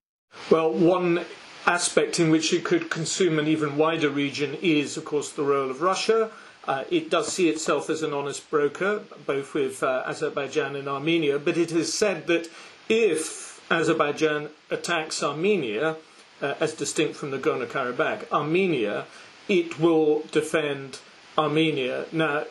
Well, 0.51 0.71
one 0.73 1.25
aspect 1.65 2.19
in 2.19 2.29
which 2.29 2.51
it 2.51 2.63
could 2.65 2.89
consume 2.89 3.39
an 3.39 3.47
even 3.47 3.77
wider 3.77 4.09
region 4.09 4.57
is, 4.61 4.97
of 4.97 5.05
course, 5.05 5.31
the 5.31 5.43
role 5.43 5.69
of 5.71 5.81
Russia. 5.81 6.29
Uh, 6.67 6.83
it 6.91 7.09
does 7.09 7.31
see 7.31 7.50
itself 7.50 7.89
as 7.89 8.03
an 8.03 8.13
honest 8.13 8.50
broker, 8.50 9.01
both 9.25 9.53
with 9.53 9.81
uh, 9.81 10.03
Azerbaijan 10.05 10.75
and 10.75 10.88
Armenia, 10.89 11.39
but 11.39 11.57
it 11.57 11.71
has 11.71 11.93
said 11.93 12.27
that 12.27 12.50
if 12.89 13.61
Azerbaijan 13.71 14.50
attacks 14.69 15.23
Armenia, 15.23 15.95
uh, 16.41 16.55
as 16.59 16.73
distinct 16.73 17.15
from 17.15 17.31
Nagorno 17.31 17.65
Karabakh, 17.65 18.29
Armenia, 18.31 19.05
it 19.47 19.79
will 19.79 20.23
defend 20.31 21.00
Armenia. 21.38 22.05
Now, 22.11 22.43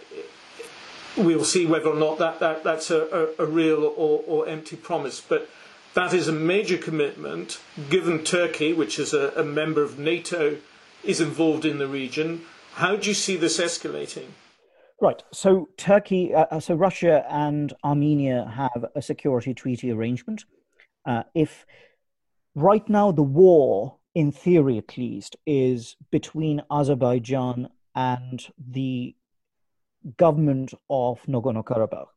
we'll 1.16 1.44
see 1.44 1.66
whether 1.66 1.88
or 1.90 1.96
not 1.96 2.18
that, 2.18 2.40
that 2.40 2.64
that's 2.64 2.90
a, 2.90 3.34
a, 3.38 3.44
a 3.44 3.46
real 3.46 3.84
or, 3.84 4.24
or 4.26 4.48
empty 4.48 4.76
promise, 4.76 5.20
but 5.20 5.48
that 5.94 6.12
is 6.12 6.28
a 6.28 6.32
major 6.32 6.78
commitment 6.78 7.60
given 7.88 8.24
Turkey, 8.24 8.72
which 8.72 8.98
is 8.98 9.12
a, 9.12 9.32
a 9.36 9.44
member 9.44 9.82
of 9.82 9.98
NATO, 9.98 10.58
is 11.02 11.20
involved 11.20 11.64
in 11.64 11.78
the 11.78 11.88
region. 11.88 12.42
How 12.74 12.96
do 12.96 13.08
you 13.08 13.14
see 13.14 13.36
this 13.36 13.58
escalating? 13.58 14.28
Right. 15.00 15.22
So 15.32 15.70
Turkey, 15.76 16.34
uh, 16.34 16.46
uh, 16.50 16.60
so 16.60 16.74
Russia 16.74 17.24
and 17.30 17.72
Armenia 17.82 18.52
have 18.54 18.84
a 18.94 19.00
security 19.00 19.54
treaty 19.54 19.90
arrangement. 19.90 20.44
Uh, 21.06 21.22
if 21.34 21.64
right 22.54 22.86
now 22.88 23.10
the 23.10 23.22
war, 23.22 23.96
in 24.14 24.30
theory 24.30 24.76
at 24.76 24.98
least, 24.98 25.36
is 25.46 25.96
between 26.10 26.62
Azerbaijan 26.70 27.68
and 27.94 28.46
the 28.58 29.16
government 30.16 30.74
of 30.88 31.22
Nagorno 31.26 31.64
Karabakh, 31.64 32.08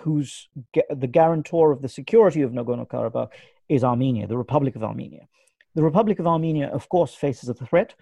who's 0.00 0.48
the 0.90 1.06
guarantor 1.06 1.72
of 1.72 1.82
the 1.82 1.88
security 1.88 2.42
of 2.42 2.52
Nagorno 2.52 2.86
Karabakh 2.86 3.30
is 3.68 3.84
Armenia, 3.84 4.26
the 4.26 4.36
Republic 4.36 4.76
of 4.76 4.82
Armenia. 4.82 5.26
The 5.74 5.82
Republic 5.82 6.18
of 6.18 6.26
Armenia, 6.26 6.68
of 6.68 6.88
course, 6.88 7.14
faces 7.14 7.48
a 7.48 7.54
threat, 7.54 7.94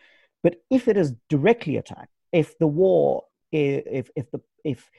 but 0.42 0.56
if 0.70 0.88
it 0.88 0.96
is 0.96 1.14
directly 1.28 1.76
attacked, 1.76 2.12
if 2.32 2.58
the 2.58 2.66
war, 2.66 3.24
if 3.50 4.10
if 4.16 4.30
the 4.30 4.40
if 4.64 4.90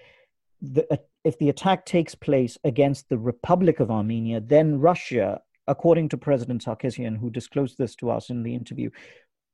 the 0.61 0.91
uh, 0.91 0.97
if 1.23 1.37
the 1.39 1.49
attack 1.49 1.85
takes 1.85 2.15
place 2.15 2.57
against 2.63 3.09
the 3.09 3.17
Republic 3.17 3.79
of 3.79 3.91
Armenia, 3.91 4.39
then 4.39 4.79
Russia, 4.79 5.41
according 5.67 6.09
to 6.09 6.17
President 6.17 6.63
Sarkissian, 6.63 7.17
who 7.17 7.29
disclosed 7.29 7.77
this 7.77 7.95
to 7.95 8.09
us 8.09 8.29
in 8.29 8.43
the 8.43 8.55
interview, 8.55 8.89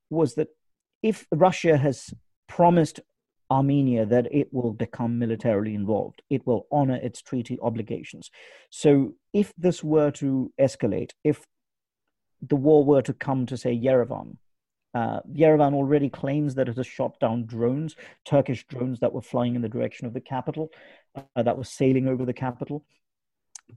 was 0.09 0.35
that 0.35 0.49
if 1.03 1.27
Russia 1.31 1.77
has 1.77 2.13
promised 2.47 2.99
Armenia 3.51 4.05
that 4.05 4.27
it 4.31 4.53
will 4.53 4.73
become 4.73 5.17
militarily 5.17 5.73
involved. 5.73 6.21
It 6.29 6.45
will 6.45 6.67
honor 6.71 6.97
its 6.97 7.21
treaty 7.21 7.57
obligations. 7.61 8.29
So, 8.69 9.13
if 9.33 9.53
this 9.57 9.83
were 9.83 10.11
to 10.11 10.51
escalate, 10.59 11.11
if 11.23 11.45
the 12.41 12.55
war 12.55 12.83
were 12.85 13.01
to 13.01 13.13
come 13.13 13.45
to, 13.47 13.57
say, 13.57 13.77
Yerevan, 13.77 14.37
uh, 14.93 15.19
Yerevan 15.31 15.73
already 15.73 16.09
claims 16.09 16.55
that 16.55 16.69
it 16.69 16.77
has 16.77 16.87
shot 16.87 17.19
down 17.19 17.45
drones, 17.45 17.95
Turkish 18.25 18.65
drones 18.67 18.99
that 18.99 19.13
were 19.13 19.21
flying 19.21 19.55
in 19.55 19.61
the 19.61 19.69
direction 19.69 20.07
of 20.07 20.13
the 20.13 20.21
capital, 20.21 20.69
uh, 21.15 21.43
that 21.43 21.57
were 21.57 21.63
sailing 21.63 22.07
over 22.07 22.25
the 22.25 22.33
capital. 22.33 22.85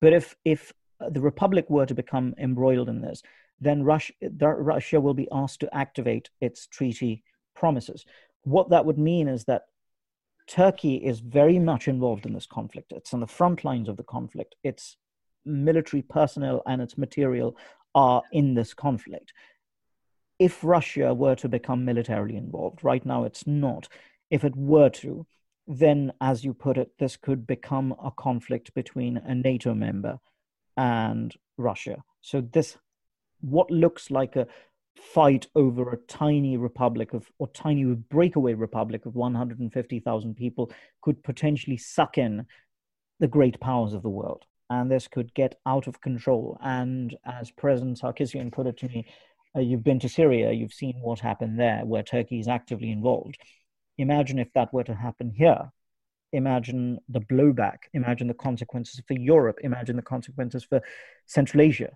But 0.00 0.12
if 0.12 0.36
if 0.44 0.72
the 1.10 1.20
Republic 1.20 1.68
were 1.68 1.86
to 1.86 1.94
become 1.94 2.34
embroiled 2.38 2.88
in 2.88 3.00
this, 3.00 3.22
then 3.60 3.82
Russia, 3.82 4.12
Russia 4.40 5.00
will 5.00 5.14
be 5.14 5.28
asked 5.32 5.60
to 5.60 5.74
activate 5.74 6.30
its 6.40 6.66
treaty 6.66 7.24
promises 7.54 8.04
what 8.44 8.70
that 8.70 8.84
would 8.84 8.98
mean 8.98 9.28
is 9.28 9.44
that 9.44 9.66
Turkey 10.46 10.96
is 10.96 11.20
very 11.20 11.58
much 11.58 11.88
involved 11.88 12.26
in 12.26 12.32
this 12.32 12.46
conflict. 12.46 12.92
It's 12.92 13.14
on 13.14 13.20
the 13.20 13.26
front 13.26 13.64
lines 13.64 13.88
of 13.88 13.96
the 13.96 14.02
conflict. 14.02 14.56
Its 14.62 14.96
military 15.44 16.02
personnel 16.02 16.62
and 16.66 16.82
its 16.82 16.98
material 16.98 17.56
are 17.94 18.22
in 18.32 18.54
this 18.54 18.74
conflict. 18.74 19.32
If 20.38 20.64
Russia 20.64 21.14
were 21.14 21.36
to 21.36 21.48
become 21.48 21.84
militarily 21.84 22.36
involved, 22.36 22.82
right 22.82 23.04
now 23.04 23.24
it's 23.24 23.46
not. 23.46 23.88
If 24.30 24.44
it 24.44 24.56
were 24.56 24.90
to, 24.90 25.26
then, 25.68 26.12
as 26.20 26.44
you 26.44 26.54
put 26.54 26.76
it, 26.76 26.90
this 26.98 27.16
could 27.16 27.46
become 27.46 27.94
a 28.02 28.10
conflict 28.10 28.74
between 28.74 29.18
a 29.18 29.34
NATO 29.34 29.74
member 29.74 30.18
and 30.76 31.34
Russia. 31.56 32.02
So, 32.20 32.40
this, 32.40 32.76
what 33.40 33.70
looks 33.70 34.10
like 34.10 34.34
a 34.34 34.48
fight 34.96 35.46
over 35.54 35.90
a 35.90 35.96
tiny 35.96 36.56
republic 36.56 37.12
of 37.12 37.30
or 37.38 37.48
tiny 37.48 37.84
breakaway 37.84 38.54
republic 38.54 39.06
of 39.06 39.14
150,000 39.14 40.34
people 40.34 40.70
could 41.00 41.22
potentially 41.22 41.76
suck 41.76 42.18
in 42.18 42.46
the 43.20 43.28
great 43.28 43.58
powers 43.60 43.94
of 43.94 44.02
the 44.02 44.10
world. 44.10 44.44
And 44.70 44.90
this 44.90 45.08
could 45.08 45.34
get 45.34 45.60
out 45.66 45.86
of 45.86 46.00
control. 46.00 46.58
And 46.62 47.16
as 47.26 47.50
president 47.50 48.00
sarkissian 48.00 48.52
put 48.52 48.66
it 48.66 48.78
to 48.78 48.88
me 48.88 49.06
uh, 49.54 49.60
you've 49.60 49.84
been 49.84 50.00
to 50.00 50.08
syria 50.08 50.52
you've 50.52 50.72
seen 50.72 50.94
what 51.00 51.20
happened 51.20 51.58
there 51.58 51.82
where 51.84 52.02
turkey 52.02 52.40
is 52.40 52.48
actively 52.48 52.90
involved. 52.90 53.38
Imagine 53.98 54.38
if 54.38 54.52
that 54.54 54.72
were 54.72 54.84
to 54.84 54.94
happen 54.94 55.30
here. 55.30 55.70
Imagine 56.32 56.98
the 57.10 57.20
blowback. 57.20 57.78
Imagine 57.92 58.26
the 58.26 58.34
consequences 58.34 59.02
for 59.06 59.14
europe. 59.14 59.58
Imagine 59.62 59.96
the 59.96 60.02
consequences 60.02 60.64
for 60.64 60.80
central 61.26 61.62
asia 61.62 61.90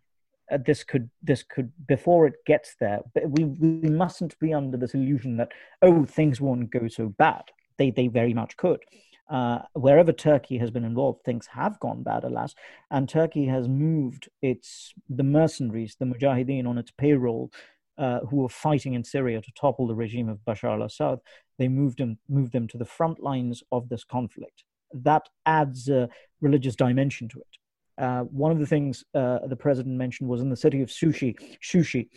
uh, 0.51 0.59
this 0.65 0.85
could 0.85 1.11
this 1.23 1.43
could 1.43 1.73
before 1.87 2.27
it 2.27 2.35
gets 2.47 2.77
there 2.81 3.01
but 3.15 3.29
we 3.31 3.45
we 3.45 3.89
mustn't 3.89 4.39
be 4.39 4.53
under 4.53 4.77
this 4.77 4.95
illusion 4.95 5.37
that 5.37 5.53
oh 5.83 6.05
things 6.05 6.41
won't 6.41 6.71
go 6.71 6.89
so 6.89 7.09
bad 7.09 7.43
they 7.79 7.91
they 7.91 8.09
very 8.09 8.35
much 8.35 8.57
could 8.57 8.81
uh, 9.29 9.59
wherever 9.73 10.13
Turkey 10.13 10.59
has 10.59 10.71
been 10.71 10.85
involved, 10.85 11.25
things 11.25 11.49
have 11.49 11.81
gone 11.81 12.03
bad, 12.03 12.25
alas. 12.25 12.55
And 12.91 13.09
Turkey 13.09 13.47
has 13.47 13.69
moved 13.69 14.29
its 14.41 14.95
the 15.09 15.25
mercenaries, 15.25 15.97
the 15.99 16.05
mujahideen, 16.05 16.67
on 16.67 16.79
its 16.79 16.93
payroll, 16.93 17.51
uh, 17.99 18.21
who 18.21 18.37
were 18.37 18.49
fighting 18.49 18.95
in 18.95 19.03
Syria 19.03 19.41
to 19.41 19.53
topple 19.59 19.87
the 19.87 19.95
regime 19.95 20.29
of 20.29 20.39
Bashar 20.47 20.79
al-Assad. 20.79 21.19
They 21.59 21.69
moved 21.69 21.99
them 21.99 22.19
moved 22.29 22.53
them 22.53 22.69
to 22.69 22.79
the 22.79 22.85
front 22.85 23.19
lines 23.21 23.63
of 23.73 23.89
this 23.89 24.05
conflict. 24.05 24.65
That 24.93 25.29
adds 25.45 25.89
a 25.89 26.09
religious 26.41 26.77
dimension 26.77 27.29
to 27.31 27.41
it. 27.41 27.59
Uh, 27.99 28.23
one 28.23 28.53
of 28.53 28.59
the 28.59 28.67
things 28.67 29.05
uh, 29.15 29.39
the 29.47 29.57
president 29.57 29.97
mentioned 29.97 30.29
was 30.29 30.41
in 30.41 30.51
the 30.51 30.57
city 30.57 30.83
of 30.83 30.89
Sushi, 30.89 31.35
Shushi, 31.63 32.09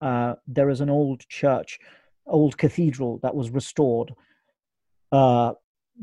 uh, 0.00 0.34
there 0.46 0.70
is 0.70 0.80
an 0.80 0.90
old 0.90 1.26
church, 1.28 1.78
old 2.26 2.56
cathedral 2.56 3.18
that 3.22 3.34
was 3.34 3.50
restored 3.50 4.14
uh, 5.12 5.52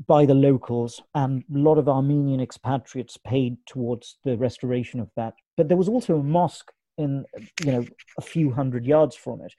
by 0.08 0.26
the 0.26 0.34
locals, 0.34 1.02
and 1.14 1.44
a 1.54 1.58
lot 1.58 1.78
of 1.78 1.88
Armenian 1.88 2.42
expatriates 2.42 3.18
paid 3.18 3.58
towards 3.66 4.18
the 4.24 4.36
restoration 4.38 5.00
of 5.00 5.10
that. 5.16 5.34
But 5.56 5.70
there 5.70 5.78
was 5.78 5.90
also 5.90 6.18
a 6.18 6.24
mosque 6.24 6.72
in, 6.98 7.26
you 7.64 7.72
know, 7.72 7.86
a 8.18 8.22
few 8.22 8.52
hundred 8.52 8.86
yards 8.86 9.16
from 9.16 9.42
it, 9.42 9.54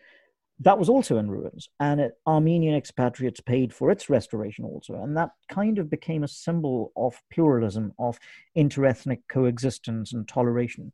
that 0.61 0.79
was 0.79 0.89
also 0.89 1.19
in 1.19 1.31
ruins, 1.31 1.69
and 1.81 2.01
it, 2.01 2.13
Armenian 2.27 2.75
expatriates 2.75 3.41
paid 3.41 3.75
for 3.75 3.91
its 3.91 4.09
restoration 4.09 4.65
also, 4.65 4.95
and 5.03 5.17
that 5.17 5.31
kind 5.49 5.79
of 5.79 5.91
became 5.91 6.25
a 6.25 6.29
symbol 6.29 6.93
of 6.97 7.21
pluralism, 7.31 7.93
of 7.99 8.19
interethnic 8.57 9.21
coexistence 9.29 10.13
and 10.13 10.27
toleration. 10.27 10.93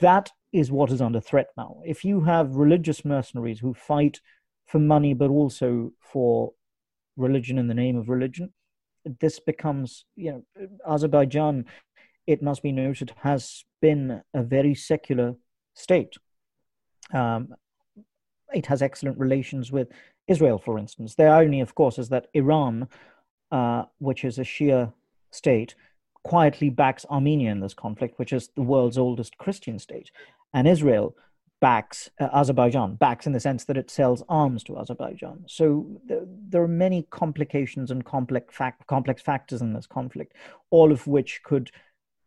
That 0.00 0.32
is 0.52 0.72
what 0.72 0.90
is 0.90 1.02
under 1.02 1.20
threat 1.20 1.48
now. 1.56 1.82
If 1.84 2.04
you 2.04 2.22
have 2.22 2.54
religious 2.54 3.04
mercenaries 3.04 3.60
who 3.60 3.74
fight 3.74 4.20
for 4.66 4.78
money, 4.78 5.14
but 5.14 5.30
also 5.30 5.92
for 6.00 6.52
religion 7.16 7.58
in 7.58 7.68
the 7.68 7.74
name 7.74 7.96
of 7.96 8.08
religion, 8.08 8.52
this 9.20 9.40
becomes, 9.40 10.04
you 10.16 10.32
know, 10.32 10.66
Azerbaijan, 10.86 11.66
it 12.26 12.42
must 12.42 12.62
be 12.62 12.72
noted, 12.72 13.12
has 13.22 13.64
been 13.82 14.22
a 14.32 14.42
very 14.42 14.74
secular 14.74 15.34
state. 15.74 16.16
Um, 17.12 17.54
it 18.52 18.66
has 18.66 18.82
excellent 18.82 19.18
relations 19.18 19.72
with 19.72 19.88
Israel, 20.26 20.58
for 20.58 20.78
instance. 20.78 21.14
The 21.14 21.24
irony, 21.24 21.60
of 21.60 21.74
course, 21.74 21.98
is 21.98 22.08
that 22.10 22.28
Iran, 22.34 22.88
uh, 23.50 23.84
which 23.98 24.24
is 24.24 24.38
a 24.38 24.42
Shia 24.42 24.92
state, 25.30 25.74
quietly 26.24 26.70
backs 26.70 27.06
Armenia 27.10 27.50
in 27.50 27.60
this 27.60 27.74
conflict, 27.74 28.18
which 28.18 28.32
is 28.32 28.48
the 28.54 28.62
world's 28.62 28.98
oldest 28.98 29.38
Christian 29.38 29.78
state. 29.78 30.10
And 30.52 30.68
Israel 30.68 31.16
backs 31.60 32.10
uh, 32.18 32.28
Azerbaijan, 32.32 32.94
backs 32.94 33.26
in 33.26 33.32
the 33.32 33.40
sense 33.40 33.64
that 33.64 33.76
it 33.76 33.90
sells 33.90 34.22
arms 34.28 34.64
to 34.64 34.78
Azerbaijan. 34.78 35.44
So 35.46 36.00
there, 36.06 36.62
are 36.62 36.68
many 36.68 37.06
complications 37.10 37.90
and 37.90 38.04
complex, 38.04 38.56
complex 38.86 39.22
factors 39.22 39.60
in 39.60 39.74
this 39.74 39.86
conflict, 39.86 40.34
all 40.70 40.90
of 40.90 41.06
which 41.06 41.42
could 41.44 41.70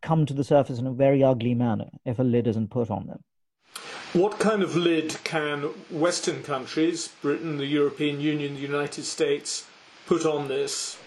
come 0.01 0.25
to 0.25 0.33
the 0.33 0.43
surface 0.43 0.79
in 0.79 0.87
a 0.87 0.93
very 0.93 1.23
ugly 1.23 1.55
manner 1.55 1.89
if 2.05 2.19
a 2.19 2.23
lid 2.23 2.47
isn't 2.47 2.69
put 2.69 2.91
on 2.91 3.07
them. 3.07 3.23
What 4.13 4.37
kind 4.37 4.61
of 4.61 4.75
lid 4.75 5.17
can 5.23 5.63
Western 5.89 6.43
countries, 6.43 7.07
Britain, 7.23 7.57
the 7.57 7.65
European 7.65 8.21
Union, 8.21 8.53
the 8.53 8.61
United 8.61 9.05
States, 9.05 9.65
put 10.05 10.23
on 10.23 10.47
this? 10.47 10.99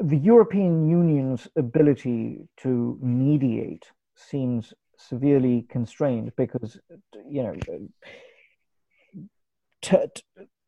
The 0.00 0.16
European 0.16 0.88
Union's 0.88 1.46
ability 1.54 2.48
to 2.56 2.98
mediate 3.00 3.86
seems 4.16 4.74
severely 4.96 5.66
constrained 5.68 6.32
because, 6.36 6.80
you 7.28 7.44
know, 7.44 7.54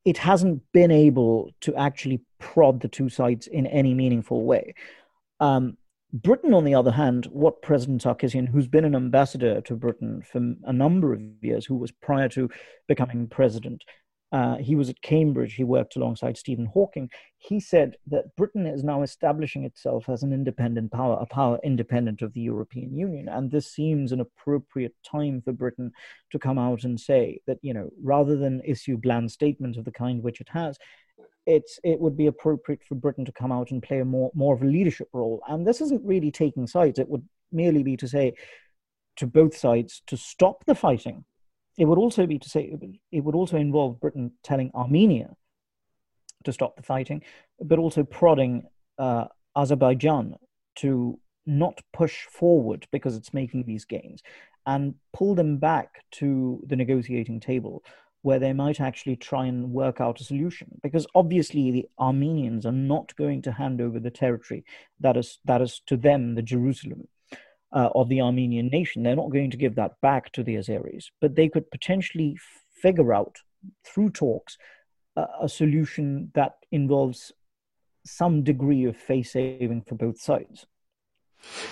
it 0.05 0.17
hasn't 0.17 0.63
been 0.73 0.93
able 0.93 1.51
to 1.63 1.75
actually 1.75 2.21
prod 2.39 2.83
the 2.83 2.89
two 2.89 3.09
sides 3.09 3.49
in 3.49 3.67
any 3.67 3.95
meaningful 3.95 4.45
way. 4.45 4.77
Um, 5.41 5.77
Britain, 6.13 6.53
on 6.55 6.65
the 6.65 6.75
other 6.75 6.91
hand, 6.91 7.27
what 7.27 7.63
President 7.63 8.03
Sarkissian, 8.03 8.49
who's 8.49 8.67
been 8.67 8.85
an 8.85 8.97
ambassador 8.97 9.61
to 9.63 9.77
Britain 9.77 10.23
for 10.23 10.39
a 10.65 10.73
number 10.73 11.13
of 11.13 11.21
years, 11.41 11.67
who 11.67 11.77
was 11.77 11.93
prior 11.93 12.29
to 12.31 12.51
becoming 12.89 13.29
president, 13.29 13.85
uh, 14.33 14.57
he 14.57 14.77
was 14.77 14.89
at 14.89 15.03
Cambridge, 15.03 15.55
he 15.55 15.65
worked 15.65 15.97
alongside 15.97 16.37
Stephen 16.37 16.67
Hawking. 16.67 17.11
He 17.39 17.59
said 17.59 17.97
that 18.07 18.37
Britain 18.37 18.65
is 18.65 18.85
now 18.85 19.03
establishing 19.03 19.65
itself 19.65 20.09
as 20.09 20.23
an 20.23 20.33
independent 20.33 20.93
power, 20.93 21.19
a 21.21 21.27
power 21.27 21.59
independent 21.65 22.23
of 22.23 22.33
the 22.33 22.41
European 22.41 22.97
Union. 22.97 23.29
And 23.29 23.51
this 23.51 23.73
seems 23.73 24.13
an 24.13 24.21
appropriate 24.21 24.95
time 25.05 25.43
for 25.43 25.53
Britain 25.53 25.93
to 26.31 26.39
come 26.39 26.59
out 26.59 26.85
and 26.85 27.01
say 27.01 27.41
that, 27.47 27.59
you 27.63 27.75
know, 27.75 27.91
rather 28.03 28.37
than 28.37 28.63
issue 28.65 28.97
bland 28.97 29.33
statements 29.33 29.77
of 29.77 29.85
the 29.85 29.93
kind 29.93 30.23
which 30.23 30.41
it 30.41 30.49
has, 30.51 30.79
it's 31.47 31.79
it 31.83 31.99
would 32.01 32.17
be 32.17 32.27
appropriate 32.27 32.83
for 32.85 32.95
Britain 32.95 33.25
to 33.25 33.33
come 33.33 33.53
out 33.53 33.71
and 33.71 33.83
play 33.83 34.01
a 34.01 34.05
more 34.05 34.31
more 34.35 34.55
of 34.55 34.63
a 34.63 34.67
leadership 34.67 35.09
role. 35.13 35.43
And 35.49 35.67
this 35.67 35.81
isn't 35.81 36.05
really 36.05 36.31
taking 36.31 36.67
sides. 36.67 36.99
It 36.99 37.09
would 37.09 37.27
merely 37.53 37.83
be 37.83 37.97
to 37.97 38.09
say 38.09 38.35
to 39.17 39.27
both 39.27 39.57
sides 39.57 40.03
to 40.07 40.17
stop 40.17 40.65
the 40.67 40.75
fighting. 40.75 41.25
It 41.79 41.87
would 41.87 41.99
also 41.99 42.27
be 42.27 42.39
to 42.39 42.49
say 42.49 42.77
it 43.11 43.21
would 43.21 43.35
also 43.35 43.57
involve 43.57 44.01
Britain 44.01 44.33
telling 44.43 44.71
Armenia 44.75 45.35
to 46.45 46.53
stop 46.53 46.77
the 46.77 46.83
fighting, 46.83 47.23
but 47.61 47.79
also 47.79 48.03
prodding 48.03 48.65
uh, 48.99 49.27
Azerbaijan 49.57 50.37
to 50.77 51.19
not 51.47 51.81
push 51.93 52.25
forward 52.27 52.87
because 52.93 53.17
it's 53.17 53.35
making 53.35 53.65
these 53.65 53.85
gains 53.85 54.23
and 54.67 54.95
pull 55.13 55.35
them 55.35 55.57
back 55.57 56.05
to 56.13 56.63
the 56.67 56.77
negotiating 56.77 57.41
table 57.41 57.83
where 58.23 58.39
they 58.39 58.53
might 58.53 58.81
actually 58.81 59.17
try 59.17 59.47
and 59.47 59.73
work 59.73 60.01
out 60.01 60.21
a 60.21 60.25
solution 60.25 60.69
because 60.83 61.07
obviously 61.15 61.71
the 61.71 61.89
armenians 61.99 62.67
are 62.67 62.73
not 62.73 63.15
going 63.17 63.41
to 63.43 63.53
hand 63.53 63.81
over 63.81 63.99
the 63.99 64.11
territory 64.11 64.65
that 65.01 65.17
is 65.17 65.39
that 65.45 65.63
is 65.63 65.81
to 65.87 65.97
them 65.97 66.35
the 66.35 66.43
jerusalem 66.43 67.07
uh, 67.73 67.89
of 67.95 68.09
the 68.09 68.21
armenian 68.21 68.67
nation. 68.67 69.05
They're 69.05 69.15
not 69.15 69.31
going 69.31 69.53
to 69.53 69.57
give 69.57 69.77
that 69.77 70.01
back 70.01 70.33
to 70.33 70.43
the 70.43 70.57
azeris 70.57 71.07
but 71.21 71.35
they 71.35 71.49
could 71.49 71.71
potentially 71.71 72.37
figure 72.71 73.13
out 73.13 73.37
through 73.85 74.11
talks 74.11 74.57
uh, 75.17 75.27
a 75.41 75.49
solution 75.49 76.31
that 76.35 76.57
involves 76.71 77.33
some 78.05 78.43
degree 78.43 78.85
of 78.85 78.97
face 78.97 79.33
saving 79.33 79.83
for 79.83 79.95
both 79.95 80.21
sides. 80.21 80.67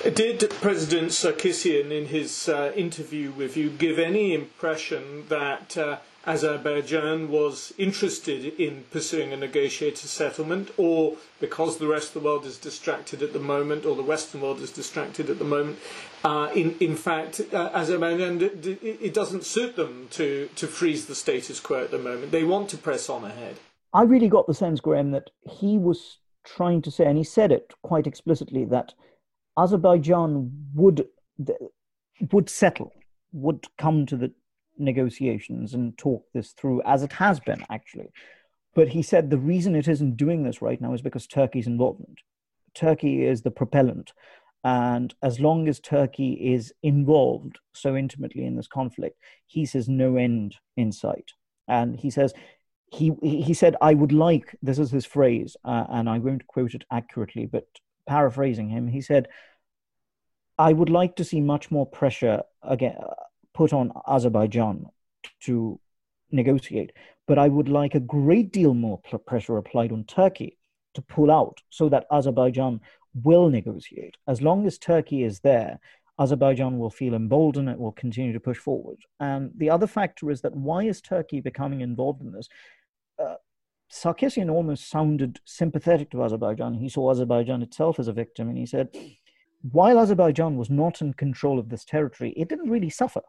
Did 0.03 0.49
President 0.51 1.11
Sarkissian, 1.11 1.91
in 1.91 2.07
his 2.07 2.49
uh, 2.49 2.73
interview 2.75 3.31
with 3.33 3.57
you, 3.57 3.69
give 3.69 3.99
any 3.99 4.33
impression 4.33 5.27
that 5.29 5.77
uh, 5.77 5.99
Azerbaijan 6.29 7.31
was 7.31 7.73
interested 7.79 8.45
in 8.61 8.85
pursuing 8.91 9.33
a 9.33 9.37
negotiated 9.37 10.11
settlement, 10.11 10.71
or 10.77 11.17
because 11.41 11.79
the 11.79 11.87
rest 11.87 12.09
of 12.09 12.23
the 12.23 12.27
world 12.29 12.45
is 12.45 12.59
distracted 12.59 13.23
at 13.23 13.33
the 13.33 13.39
moment, 13.39 13.87
or 13.87 13.97
the 13.97 14.03
Western 14.03 14.43
world 14.43 14.61
is 14.61 14.71
distracted 14.71 15.31
at 15.31 15.39
the 15.39 15.45
moment, 15.45 15.79
uh, 16.23 16.51
in 16.55 16.77
in 16.81 16.97
fact, 16.97 17.41
uh, 17.53 17.71
Azerbaijan 17.73 18.43
it 18.43 19.15
doesn't 19.15 19.45
suit 19.45 19.75
them 19.77 20.09
to 20.11 20.51
to 20.55 20.67
freeze 20.67 21.07
the 21.07 21.15
status 21.15 21.61
quo 21.61 21.85
at 21.85 21.91
the 21.91 21.99
moment. 21.99 22.31
They 22.31 22.45
want 22.45 22.69
to 22.71 22.77
press 22.77 23.09
on 23.09 23.25
ahead. 23.25 23.57
I 23.95 24.03
really 24.03 24.29
got 24.29 24.47
the 24.47 24.55
sense, 24.55 24.81
Graham, 24.81 25.13
that 25.13 25.31
he 25.51 25.79
was 25.79 26.19
trying 26.45 26.83
to 26.83 26.91
say, 26.91 27.07
and 27.07 27.17
he 27.17 27.25
said 27.25 27.51
it 27.51 27.73
quite 27.83 28.07
explicitly, 28.07 28.67
that 28.67 28.93
Azerbaijan 29.57 30.53
would 30.75 31.07
would 32.33 32.51
settle, 32.51 32.93
would 33.33 33.65
come 33.79 34.05
to 34.05 34.17
the 34.17 34.33
negotiations 34.79 35.75
and 35.75 35.97
talk 35.99 36.25
this 36.33 36.53
through, 36.53 36.83
as 36.83 37.03
it 37.03 37.13
has 37.13 37.41
been 37.41 37.65
actually. 37.71 38.11
But 38.75 38.89
he 38.89 39.03
said 39.03 39.31
the 39.31 39.39
reason 39.39 39.75
it 39.75 39.89
isn't 39.89 40.17
doing 40.17 40.45
this 40.45 40.63
right 40.63 40.81
now 40.81 40.95
is 40.95 41.03
because 41.03 41.27
Turkey's 41.27 41.67
involvement. 41.67 42.21
Turkey 42.75 43.25
is 43.25 43.43
the 43.43 43.51
propellant. 43.51 44.13
And 44.65 45.15
as 45.23 45.41
long 45.41 45.69
as 45.69 45.81
Turkey 45.81 46.33
is 46.55 46.73
involved 46.83 47.59
so 47.73 47.97
intimately 47.97 48.45
in 48.45 48.57
this 48.57 48.69
conflict, 48.69 49.19
he 49.47 49.67
says 49.67 49.89
no 49.89 50.17
end 50.17 50.57
in 50.77 50.93
sight. 50.93 51.33
And 51.69 51.99
he 51.99 52.11
says, 52.11 52.35
he, 52.91 53.13
he 53.23 53.55
said, 53.55 53.77
I 53.81 53.95
would 53.95 54.13
like, 54.13 54.57
this 54.63 54.79
is 54.79 54.91
his 54.91 55.05
phrase, 55.05 55.57
uh, 55.65 55.85
and 55.91 56.09
I 56.09 56.19
won't 56.19 56.47
quote 56.47 56.75
it 56.75 56.85
accurately, 56.91 57.47
but 57.47 57.67
paraphrasing 58.07 58.69
him, 58.69 58.89
he 58.89 59.01
said, 59.01 59.29
I 60.59 60.73
would 60.73 60.91
like 60.91 61.17
to 61.17 61.25
see 61.25 61.41
much 61.41 61.71
more 61.71 61.87
pressure 61.87 62.43
again 62.63 62.97
put 63.59 63.73
on 63.73 63.93
Azerbaijan 64.07 64.87
to 65.41 65.81
negotiate, 66.31 66.93
but 67.27 67.39
I 67.41 67.49
would 67.49 67.69
like 67.69 67.97
a 67.97 68.09
great 68.19 68.53
deal 68.53 68.73
more 68.73 69.01
pressure 69.27 69.57
applied 69.57 69.91
on 69.91 70.05
Turkey 70.05 70.57
to 70.95 71.03
pull 71.03 71.29
out 71.29 71.59
so 71.69 71.89
that 71.89 72.07
Azerbaijan 72.13 72.81
will 73.25 73.51
negotiate. 73.51 74.17
As 74.29 74.41
long 74.41 74.65
as 74.65 74.79
Turkey 74.79 75.25
is 75.25 75.41
there, 75.41 75.81
Azerbaijan 76.21 76.79
will 76.79 76.91
feel 76.91 77.15
emboldened, 77.15 77.69
it 77.69 77.81
will 77.81 77.93
continue 78.05 78.33
to 78.33 78.47
push 78.49 78.59
forward. 78.59 78.99
And 79.19 79.51
the 79.57 79.71
other 79.71 79.89
factor 79.89 80.31
is 80.31 80.41
that 80.43 80.55
why 80.55 80.85
is 80.85 81.01
Turkey 81.01 81.41
becoming 81.41 81.81
involved 81.81 82.21
in 82.21 82.31
this? 82.31 82.49
Uh, 83.19 83.37
Sarkissian 83.91 84.53
almost 84.53 84.89
sounded 84.89 85.41
sympathetic 85.45 86.11
to 86.11 86.23
Azerbaijan. 86.23 86.75
He 86.75 86.89
saw 86.89 87.11
Azerbaijan 87.11 87.63
itself 87.63 87.99
as 87.99 88.07
a 88.07 88.13
victim, 88.13 88.49
and 88.49 88.59
he 88.59 88.67
said, 88.67 88.89
while 89.73 89.99
Azerbaijan 89.99 90.57
was 90.57 90.71
not 90.71 91.01
in 91.01 91.13
control 91.15 91.59
of 91.59 91.71
this 91.71 91.85
territory, 91.85 92.33
it 92.37 92.49
didn't 92.49 92.71
really 92.71 92.91
suffer 92.91 93.23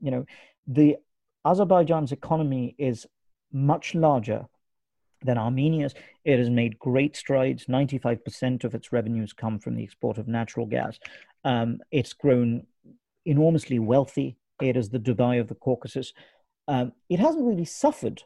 you 0.00 0.10
know, 0.10 0.26
the 0.66 0.96
Azerbaijan's 1.44 2.12
economy 2.12 2.74
is 2.78 3.06
much 3.52 3.94
larger 3.94 4.46
than 5.22 5.38
Armenia's. 5.38 5.94
It 6.24 6.38
has 6.38 6.50
made 6.50 6.78
great 6.78 7.16
strides. 7.16 7.66
95% 7.66 8.64
of 8.64 8.74
its 8.74 8.92
revenues 8.92 9.32
come 9.32 9.58
from 9.58 9.74
the 9.74 9.82
export 9.82 10.18
of 10.18 10.28
natural 10.28 10.66
gas. 10.66 10.98
Um, 11.44 11.78
it's 11.90 12.12
grown 12.12 12.66
enormously 13.24 13.78
wealthy. 13.78 14.36
It 14.60 14.76
is 14.76 14.90
the 14.90 14.98
Dubai 14.98 15.40
of 15.40 15.48
the 15.48 15.54
Caucasus. 15.54 16.12
Um, 16.68 16.92
it 17.08 17.18
hasn't 17.18 17.44
really 17.44 17.64
suffered 17.64 18.22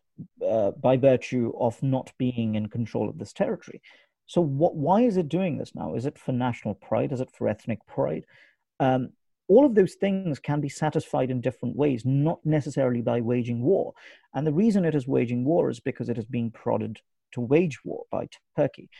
uh, 0.46 0.72
by 0.72 0.96
virtue 0.96 1.52
of 1.59 1.83
not 1.83 2.12
being 2.18 2.54
in 2.54 2.68
control 2.68 3.09
of 3.09 3.18
this 3.18 3.33
territory. 3.33 3.81
So, 4.26 4.40
what, 4.40 4.76
why 4.76 5.02
is 5.02 5.16
it 5.16 5.28
doing 5.28 5.57
this 5.57 5.74
now? 5.74 5.94
Is 5.94 6.07
it 6.07 6.18
for 6.18 6.33
national 6.33 6.74
pride? 6.74 7.12
Is 7.12 7.20
it 7.20 7.31
for 7.31 7.48
ethnic 7.48 7.85
pride? 7.87 8.24
Um, 8.78 9.11
all 9.49 9.65
of 9.65 9.75
those 9.75 9.95
things 9.95 10.39
can 10.39 10.61
be 10.61 10.69
satisfied 10.69 11.31
in 11.31 11.41
different 11.41 11.75
ways, 11.75 12.05
not 12.05 12.39
necessarily 12.45 13.01
by 13.01 13.21
waging 13.21 13.63
war. 13.63 13.95
And 14.35 14.47
the 14.47 14.53
reason 14.53 14.85
it 14.85 14.95
is 14.95 15.09
waging 15.09 15.45
war 15.45 15.71
is 15.71 15.81
because 15.81 16.09
it 16.09 16.19
is 16.19 16.27
being 16.27 16.51
prodded 16.51 17.01
to 17.33 17.41
wage 17.41 17.79
war 17.85 18.05
by 18.11 18.29
Turkey. 18.57 18.91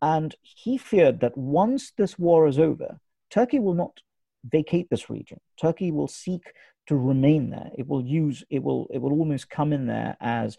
And 0.00 0.34
he 0.42 0.78
feared 0.78 1.20
that 1.20 1.36
once 1.36 1.92
this 1.96 2.18
war 2.18 2.46
is 2.46 2.58
over, 2.58 3.00
Turkey 3.30 3.58
will 3.58 3.74
not 3.74 4.00
vacate 4.44 4.88
this 4.88 5.10
region. 5.10 5.40
Turkey 5.60 5.90
will 5.90 6.08
seek 6.08 6.52
to 6.86 6.96
remain 6.96 7.50
there. 7.50 7.70
It 7.76 7.88
will 7.88 8.04
use, 8.04 8.44
it 8.48 8.62
will, 8.62 8.86
it 8.92 8.98
will 8.98 9.12
almost 9.12 9.50
come 9.50 9.72
in 9.72 9.86
there 9.86 10.16
as 10.20 10.56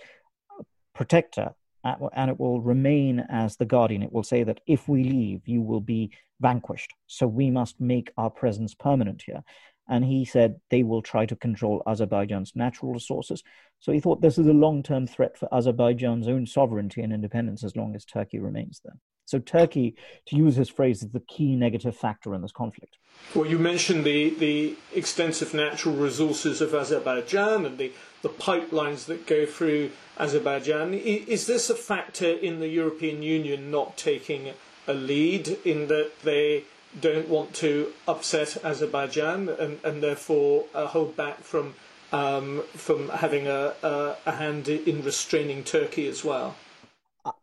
a 0.59 0.63
protector 0.93 1.55
and 1.83 2.29
it 2.29 2.39
will 2.39 2.61
remain 2.61 3.19
as 3.29 3.55
the 3.55 3.65
guardian. 3.65 4.03
It 4.03 4.11
will 4.11 4.23
say 4.23 4.43
that 4.43 4.61
if 4.67 4.87
we 4.87 5.03
leave, 5.03 5.47
you 5.47 5.61
will 5.61 5.81
be 5.81 6.11
vanquished. 6.41 6.93
So 7.07 7.27
we 7.27 7.49
must 7.49 7.79
make 7.79 8.11
our 8.17 8.29
presence 8.29 8.73
permanent 8.73 9.23
here. 9.25 9.43
And 9.87 10.05
he 10.05 10.23
said 10.23 10.59
they 10.69 10.83
will 10.83 11.01
try 11.01 11.25
to 11.25 11.35
control 11.35 11.81
Azerbaijan's 11.87 12.55
natural 12.55 12.93
resources. 12.93 13.43
So 13.79 13.91
he 13.91 13.99
thought 13.99 14.21
this 14.21 14.37
is 14.37 14.47
a 14.47 14.53
long 14.53 14.83
term 14.83 15.07
threat 15.07 15.37
for 15.37 15.51
Azerbaijan's 15.53 16.27
own 16.27 16.45
sovereignty 16.45 17.01
and 17.01 17.11
independence 17.11 17.63
as 17.63 17.75
long 17.75 17.95
as 17.95 18.05
Turkey 18.05 18.39
remains 18.39 18.81
there. 18.83 18.97
So 19.29 19.37
Turkey, 19.37 19.95
to 20.25 20.35
use 20.35 20.55
his 20.55 20.69
phrase, 20.69 21.03
is 21.03 21.11
the 21.11 21.19
key 21.19 21.55
negative 21.55 21.95
factor 21.95 22.33
in 22.33 22.41
this 22.41 22.51
conflict. 22.51 22.97
Well, 23.35 23.45
you 23.45 23.59
mentioned 23.59 24.03
the, 24.03 24.31
the 24.31 24.75
extensive 24.95 25.53
natural 25.53 25.93
resources 25.93 26.61
of 26.61 26.73
Azerbaijan 26.73 27.63
and 27.63 27.77
the, 27.77 27.91
the 28.23 28.29
pipelines 28.29 29.05
that 29.05 29.27
go 29.27 29.45
through 29.45 29.91
Azerbaijan. 30.17 30.95
Is 30.95 31.45
this 31.45 31.69
a 31.69 31.75
factor 31.75 32.25
in 32.27 32.59
the 32.59 32.69
European 32.69 33.21
Union 33.21 33.69
not 33.69 33.97
taking 33.97 34.53
a 34.87 34.95
lead 34.95 35.59
in 35.63 35.89
that 35.89 36.09
they 36.23 36.63
don't 36.99 37.29
want 37.29 37.53
to 37.53 37.93
upset 38.07 38.57
Azerbaijan 38.65 39.47
and, 39.47 39.79
and 39.83 40.01
therefore 40.01 40.65
uh, 40.73 40.87
hold 40.87 41.15
back 41.15 41.43
from 41.43 41.75
um, 42.11 42.63
from 42.73 43.09
having 43.09 43.45
a, 43.45 43.75
a, 43.83 44.15
a 44.25 44.31
hand 44.31 44.67
in 44.67 45.03
restraining 45.03 45.63
Turkey 45.63 46.07
as 46.07 46.25
well? 46.25 46.55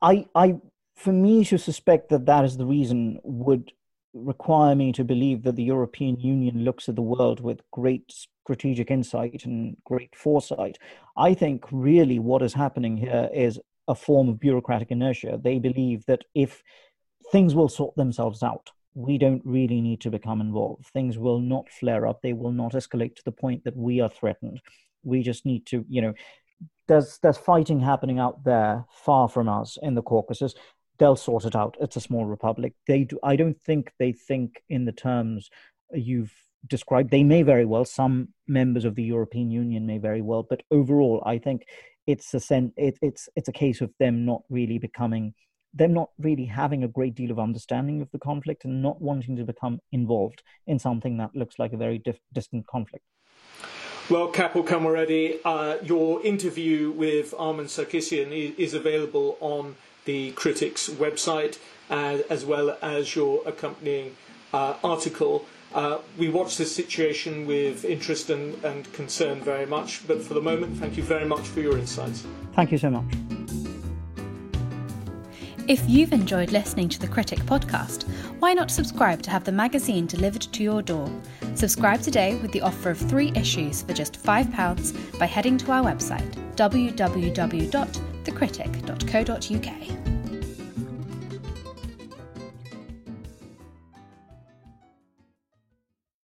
I, 0.03 0.27
I 0.35 0.57
for 0.97 1.13
me 1.13 1.45
to 1.45 1.59
suspect 1.59 2.09
that 2.09 2.27
that 2.27 2.45
is 2.45 2.57
the 2.57 2.67
reason 2.67 3.21
would 3.23 3.73
require 4.15 4.75
me 4.75 4.93
to 4.93 5.05
believe 5.05 5.43
that 5.43 5.57
the 5.57 5.63
European 5.63 6.19
Union 6.19 6.65
looks 6.65 6.89
at 6.89 6.97
the 6.97 7.03
world 7.03 7.41
with 7.41 7.61
great 7.71 8.11
strategic 8.11 8.91
insight 8.91 9.45
and 9.45 9.77
great 9.85 10.17
foresight. 10.17 10.79
I 11.17 11.35
think 11.35 11.65
really 11.71 12.19
what 12.19 12.43
is 12.43 12.55
happening 12.55 12.97
here 12.97 13.29
is 13.35 13.61
a 13.89 13.95
form 13.95 14.29
of 14.29 14.41
bureaucratic 14.41 14.91
inertia. 14.91 15.39
They 15.43 15.59
believe 15.59 16.07
that 16.07 16.25
if 16.35 16.63
things 17.31 17.55
will 17.55 17.69
sort 17.69 17.95
themselves 17.97 18.43
out, 18.43 18.71
we 18.95 19.19
don't 19.19 19.43
really 19.45 19.83
need 19.83 20.01
to 20.01 20.11
become 20.11 20.41
involved. 20.41 20.87
Things 20.87 21.19
will 21.19 21.39
not 21.39 21.69
flare 21.69 22.07
up. 22.07 22.23
They 22.23 22.33
will 22.33 22.53
not 22.53 22.73
escalate 22.73 23.17
to 23.17 23.25
the 23.25 23.33
point 23.33 23.65
that 23.65 23.77
we 23.77 24.01
are 24.01 24.09
threatened. 24.09 24.63
We 25.05 25.23
just 25.23 25.45
need 25.45 25.67
to, 25.67 25.85
you 25.89 26.01
know, 26.01 26.15
there's 26.89 27.19
there's 27.19 27.37
fighting 27.37 27.81
happening 27.81 28.19
out 28.19 28.45
there 28.45 28.85
far 28.91 29.29
from 29.29 29.49
us 29.49 29.77
in 29.83 29.95
the 29.95 30.03
Caucasus 30.03 30.55
they'll 30.99 31.17
sort 31.17 31.45
it 31.45 31.57
out. 31.57 31.77
It's 31.81 31.97
a 31.97 32.01
small 32.01 32.25
republic. 32.25 32.75
They 32.87 33.05
do. 33.05 33.19
I 33.23 33.37
don't 33.37 33.61
think 33.63 33.93
they 33.99 34.13
think 34.13 34.63
in 34.69 34.85
the 34.85 34.93
terms 34.93 35.51
you've 35.93 36.33
described. 36.67 37.11
They 37.11 37.23
may 37.23 37.43
very 37.43 37.65
well. 37.65 37.85
Some 37.85 38.29
members 38.47 38.85
of 38.85 38.95
the 38.95 39.03
European 39.03 39.51
Union 39.51 39.87
may 39.87 39.99
very 39.99 40.23
well, 40.23 40.47
but 40.49 40.63
overall, 40.71 41.23
I 41.27 41.39
think 41.39 41.67
it's 42.07 42.33
a 42.35 42.41
sen- 42.41 42.73
it, 42.77 42.99
it's 43.03 43.29
it's 43.37 43.49
a 43.49 43.53
case 43.53 43.81
of 43.81 43.93
them 43.99 44.25
not 44.25 44.43
really 44.49 44.79
becoming 44.79 45.35
them 45.75 45.93
not 45.93 46.11
really 46.19 46.47
having 46.47 46.83
a 46.85 46.89
great 46.89 47.15
deal 47.15 47.31
of 47.31 47.39
understanding 47.39 48.01
of 48.01 48.11
the 48.11 48.19
conflict 48.19 48.65
and 48.65 48.81
not 48.81 49.01
wanting 49.03 49.37
to 49.37 49.45
become 49.45 49.79
involved 49.93 50.43
in 50.67 50.79
something 50.79 51.19
that 51.19 51.35
looks 51.35 51.59
like 51.59 51.73
a 51.73 51.77
very 51.77 52.03
distant 52.33 52.67
conflict. 52.67 53.05
Well, 54.09 54.33
Kapil 54.33 54.67
Komireddi, 54.67 55.41
uh, 55.45 55.77
your 55.83 56.25
interview 56.25 56.93
with 56.93 57.35
Armen 57.37 57.67
Sarkissian 57.67 58.31
is, 58.31 58.55
is 58.57 58.75
available 58.75 59.37
on 59.41 59.75
the 60.07 60.31
Critics 60.33 60.89
website, 60.89 61.59
uh, 61.91 62.19
as 62.31 62.45
well 62.45 62.79
as 62.81 63.15
your 63.15 63.43
accompanying 63.47 64.17
uh, 64.53 64.75
article. 64.83 65.45
Uh, 65.75 65.99
we 66.17 66.29
watch 66.29 66.57
this 66.57 66.75
situation 66.75 67.47
with 67.47 67.85
interest 67.85 68.31
and, 68.31 68.63
and 68.65 68.91
concern 68.95 69.41
very 69.41 69.67
much, 69.67 70.07
but 70.09 70.23
for 70.23 70.33
the 70.35 70.41
moment, 70.41 70.79
thank 70.79 70.97
you 70.97 71.03
very 71.03 71.27
much 71.27 71.47
for 71.47 71.61
your 71.61 71.77
insights. 71.77 72.25
Thank 72.55 72.73
you 72.73 72.79
so 72.79 72.89
much. 72.89 73.05
If 75.69 75.83
you've 75.89 76.13
enjoyed 76.13 76.53
listening 76.53 76.89
to 76.91 77.01
the 77.01 77.09
Critic 77.09 77.41
podcast, 77.41 78.09
why 78.39 78.55
not 78.55 78.71
subscribe 78.71 79.21
to 79.23 79.31
have 79.31 79.43
the 79.43 79.51
magazine 79.51 80.07
delivered 80.07 80.43
to 80.43 80.63
your 80.63 80.81
door? 80.81 81.11
Subscribe 81.55 82.01
today 82.01 82.37
with 82.37 82.53
the 82.53 82.61
offer 82.61 82.91
of 82.91 82.99
three 82.99 83.33
issues 83.35 83.83
for 83.83 83.93
just 83.93 84.23
£5 84.23 85.19
by 85.19 85.27
heading 85.27 85.59
to 85.59 85.73
our 85.73 85.83
website 85.83 86.47
www.thecritic.co.uk. 88.27 90.16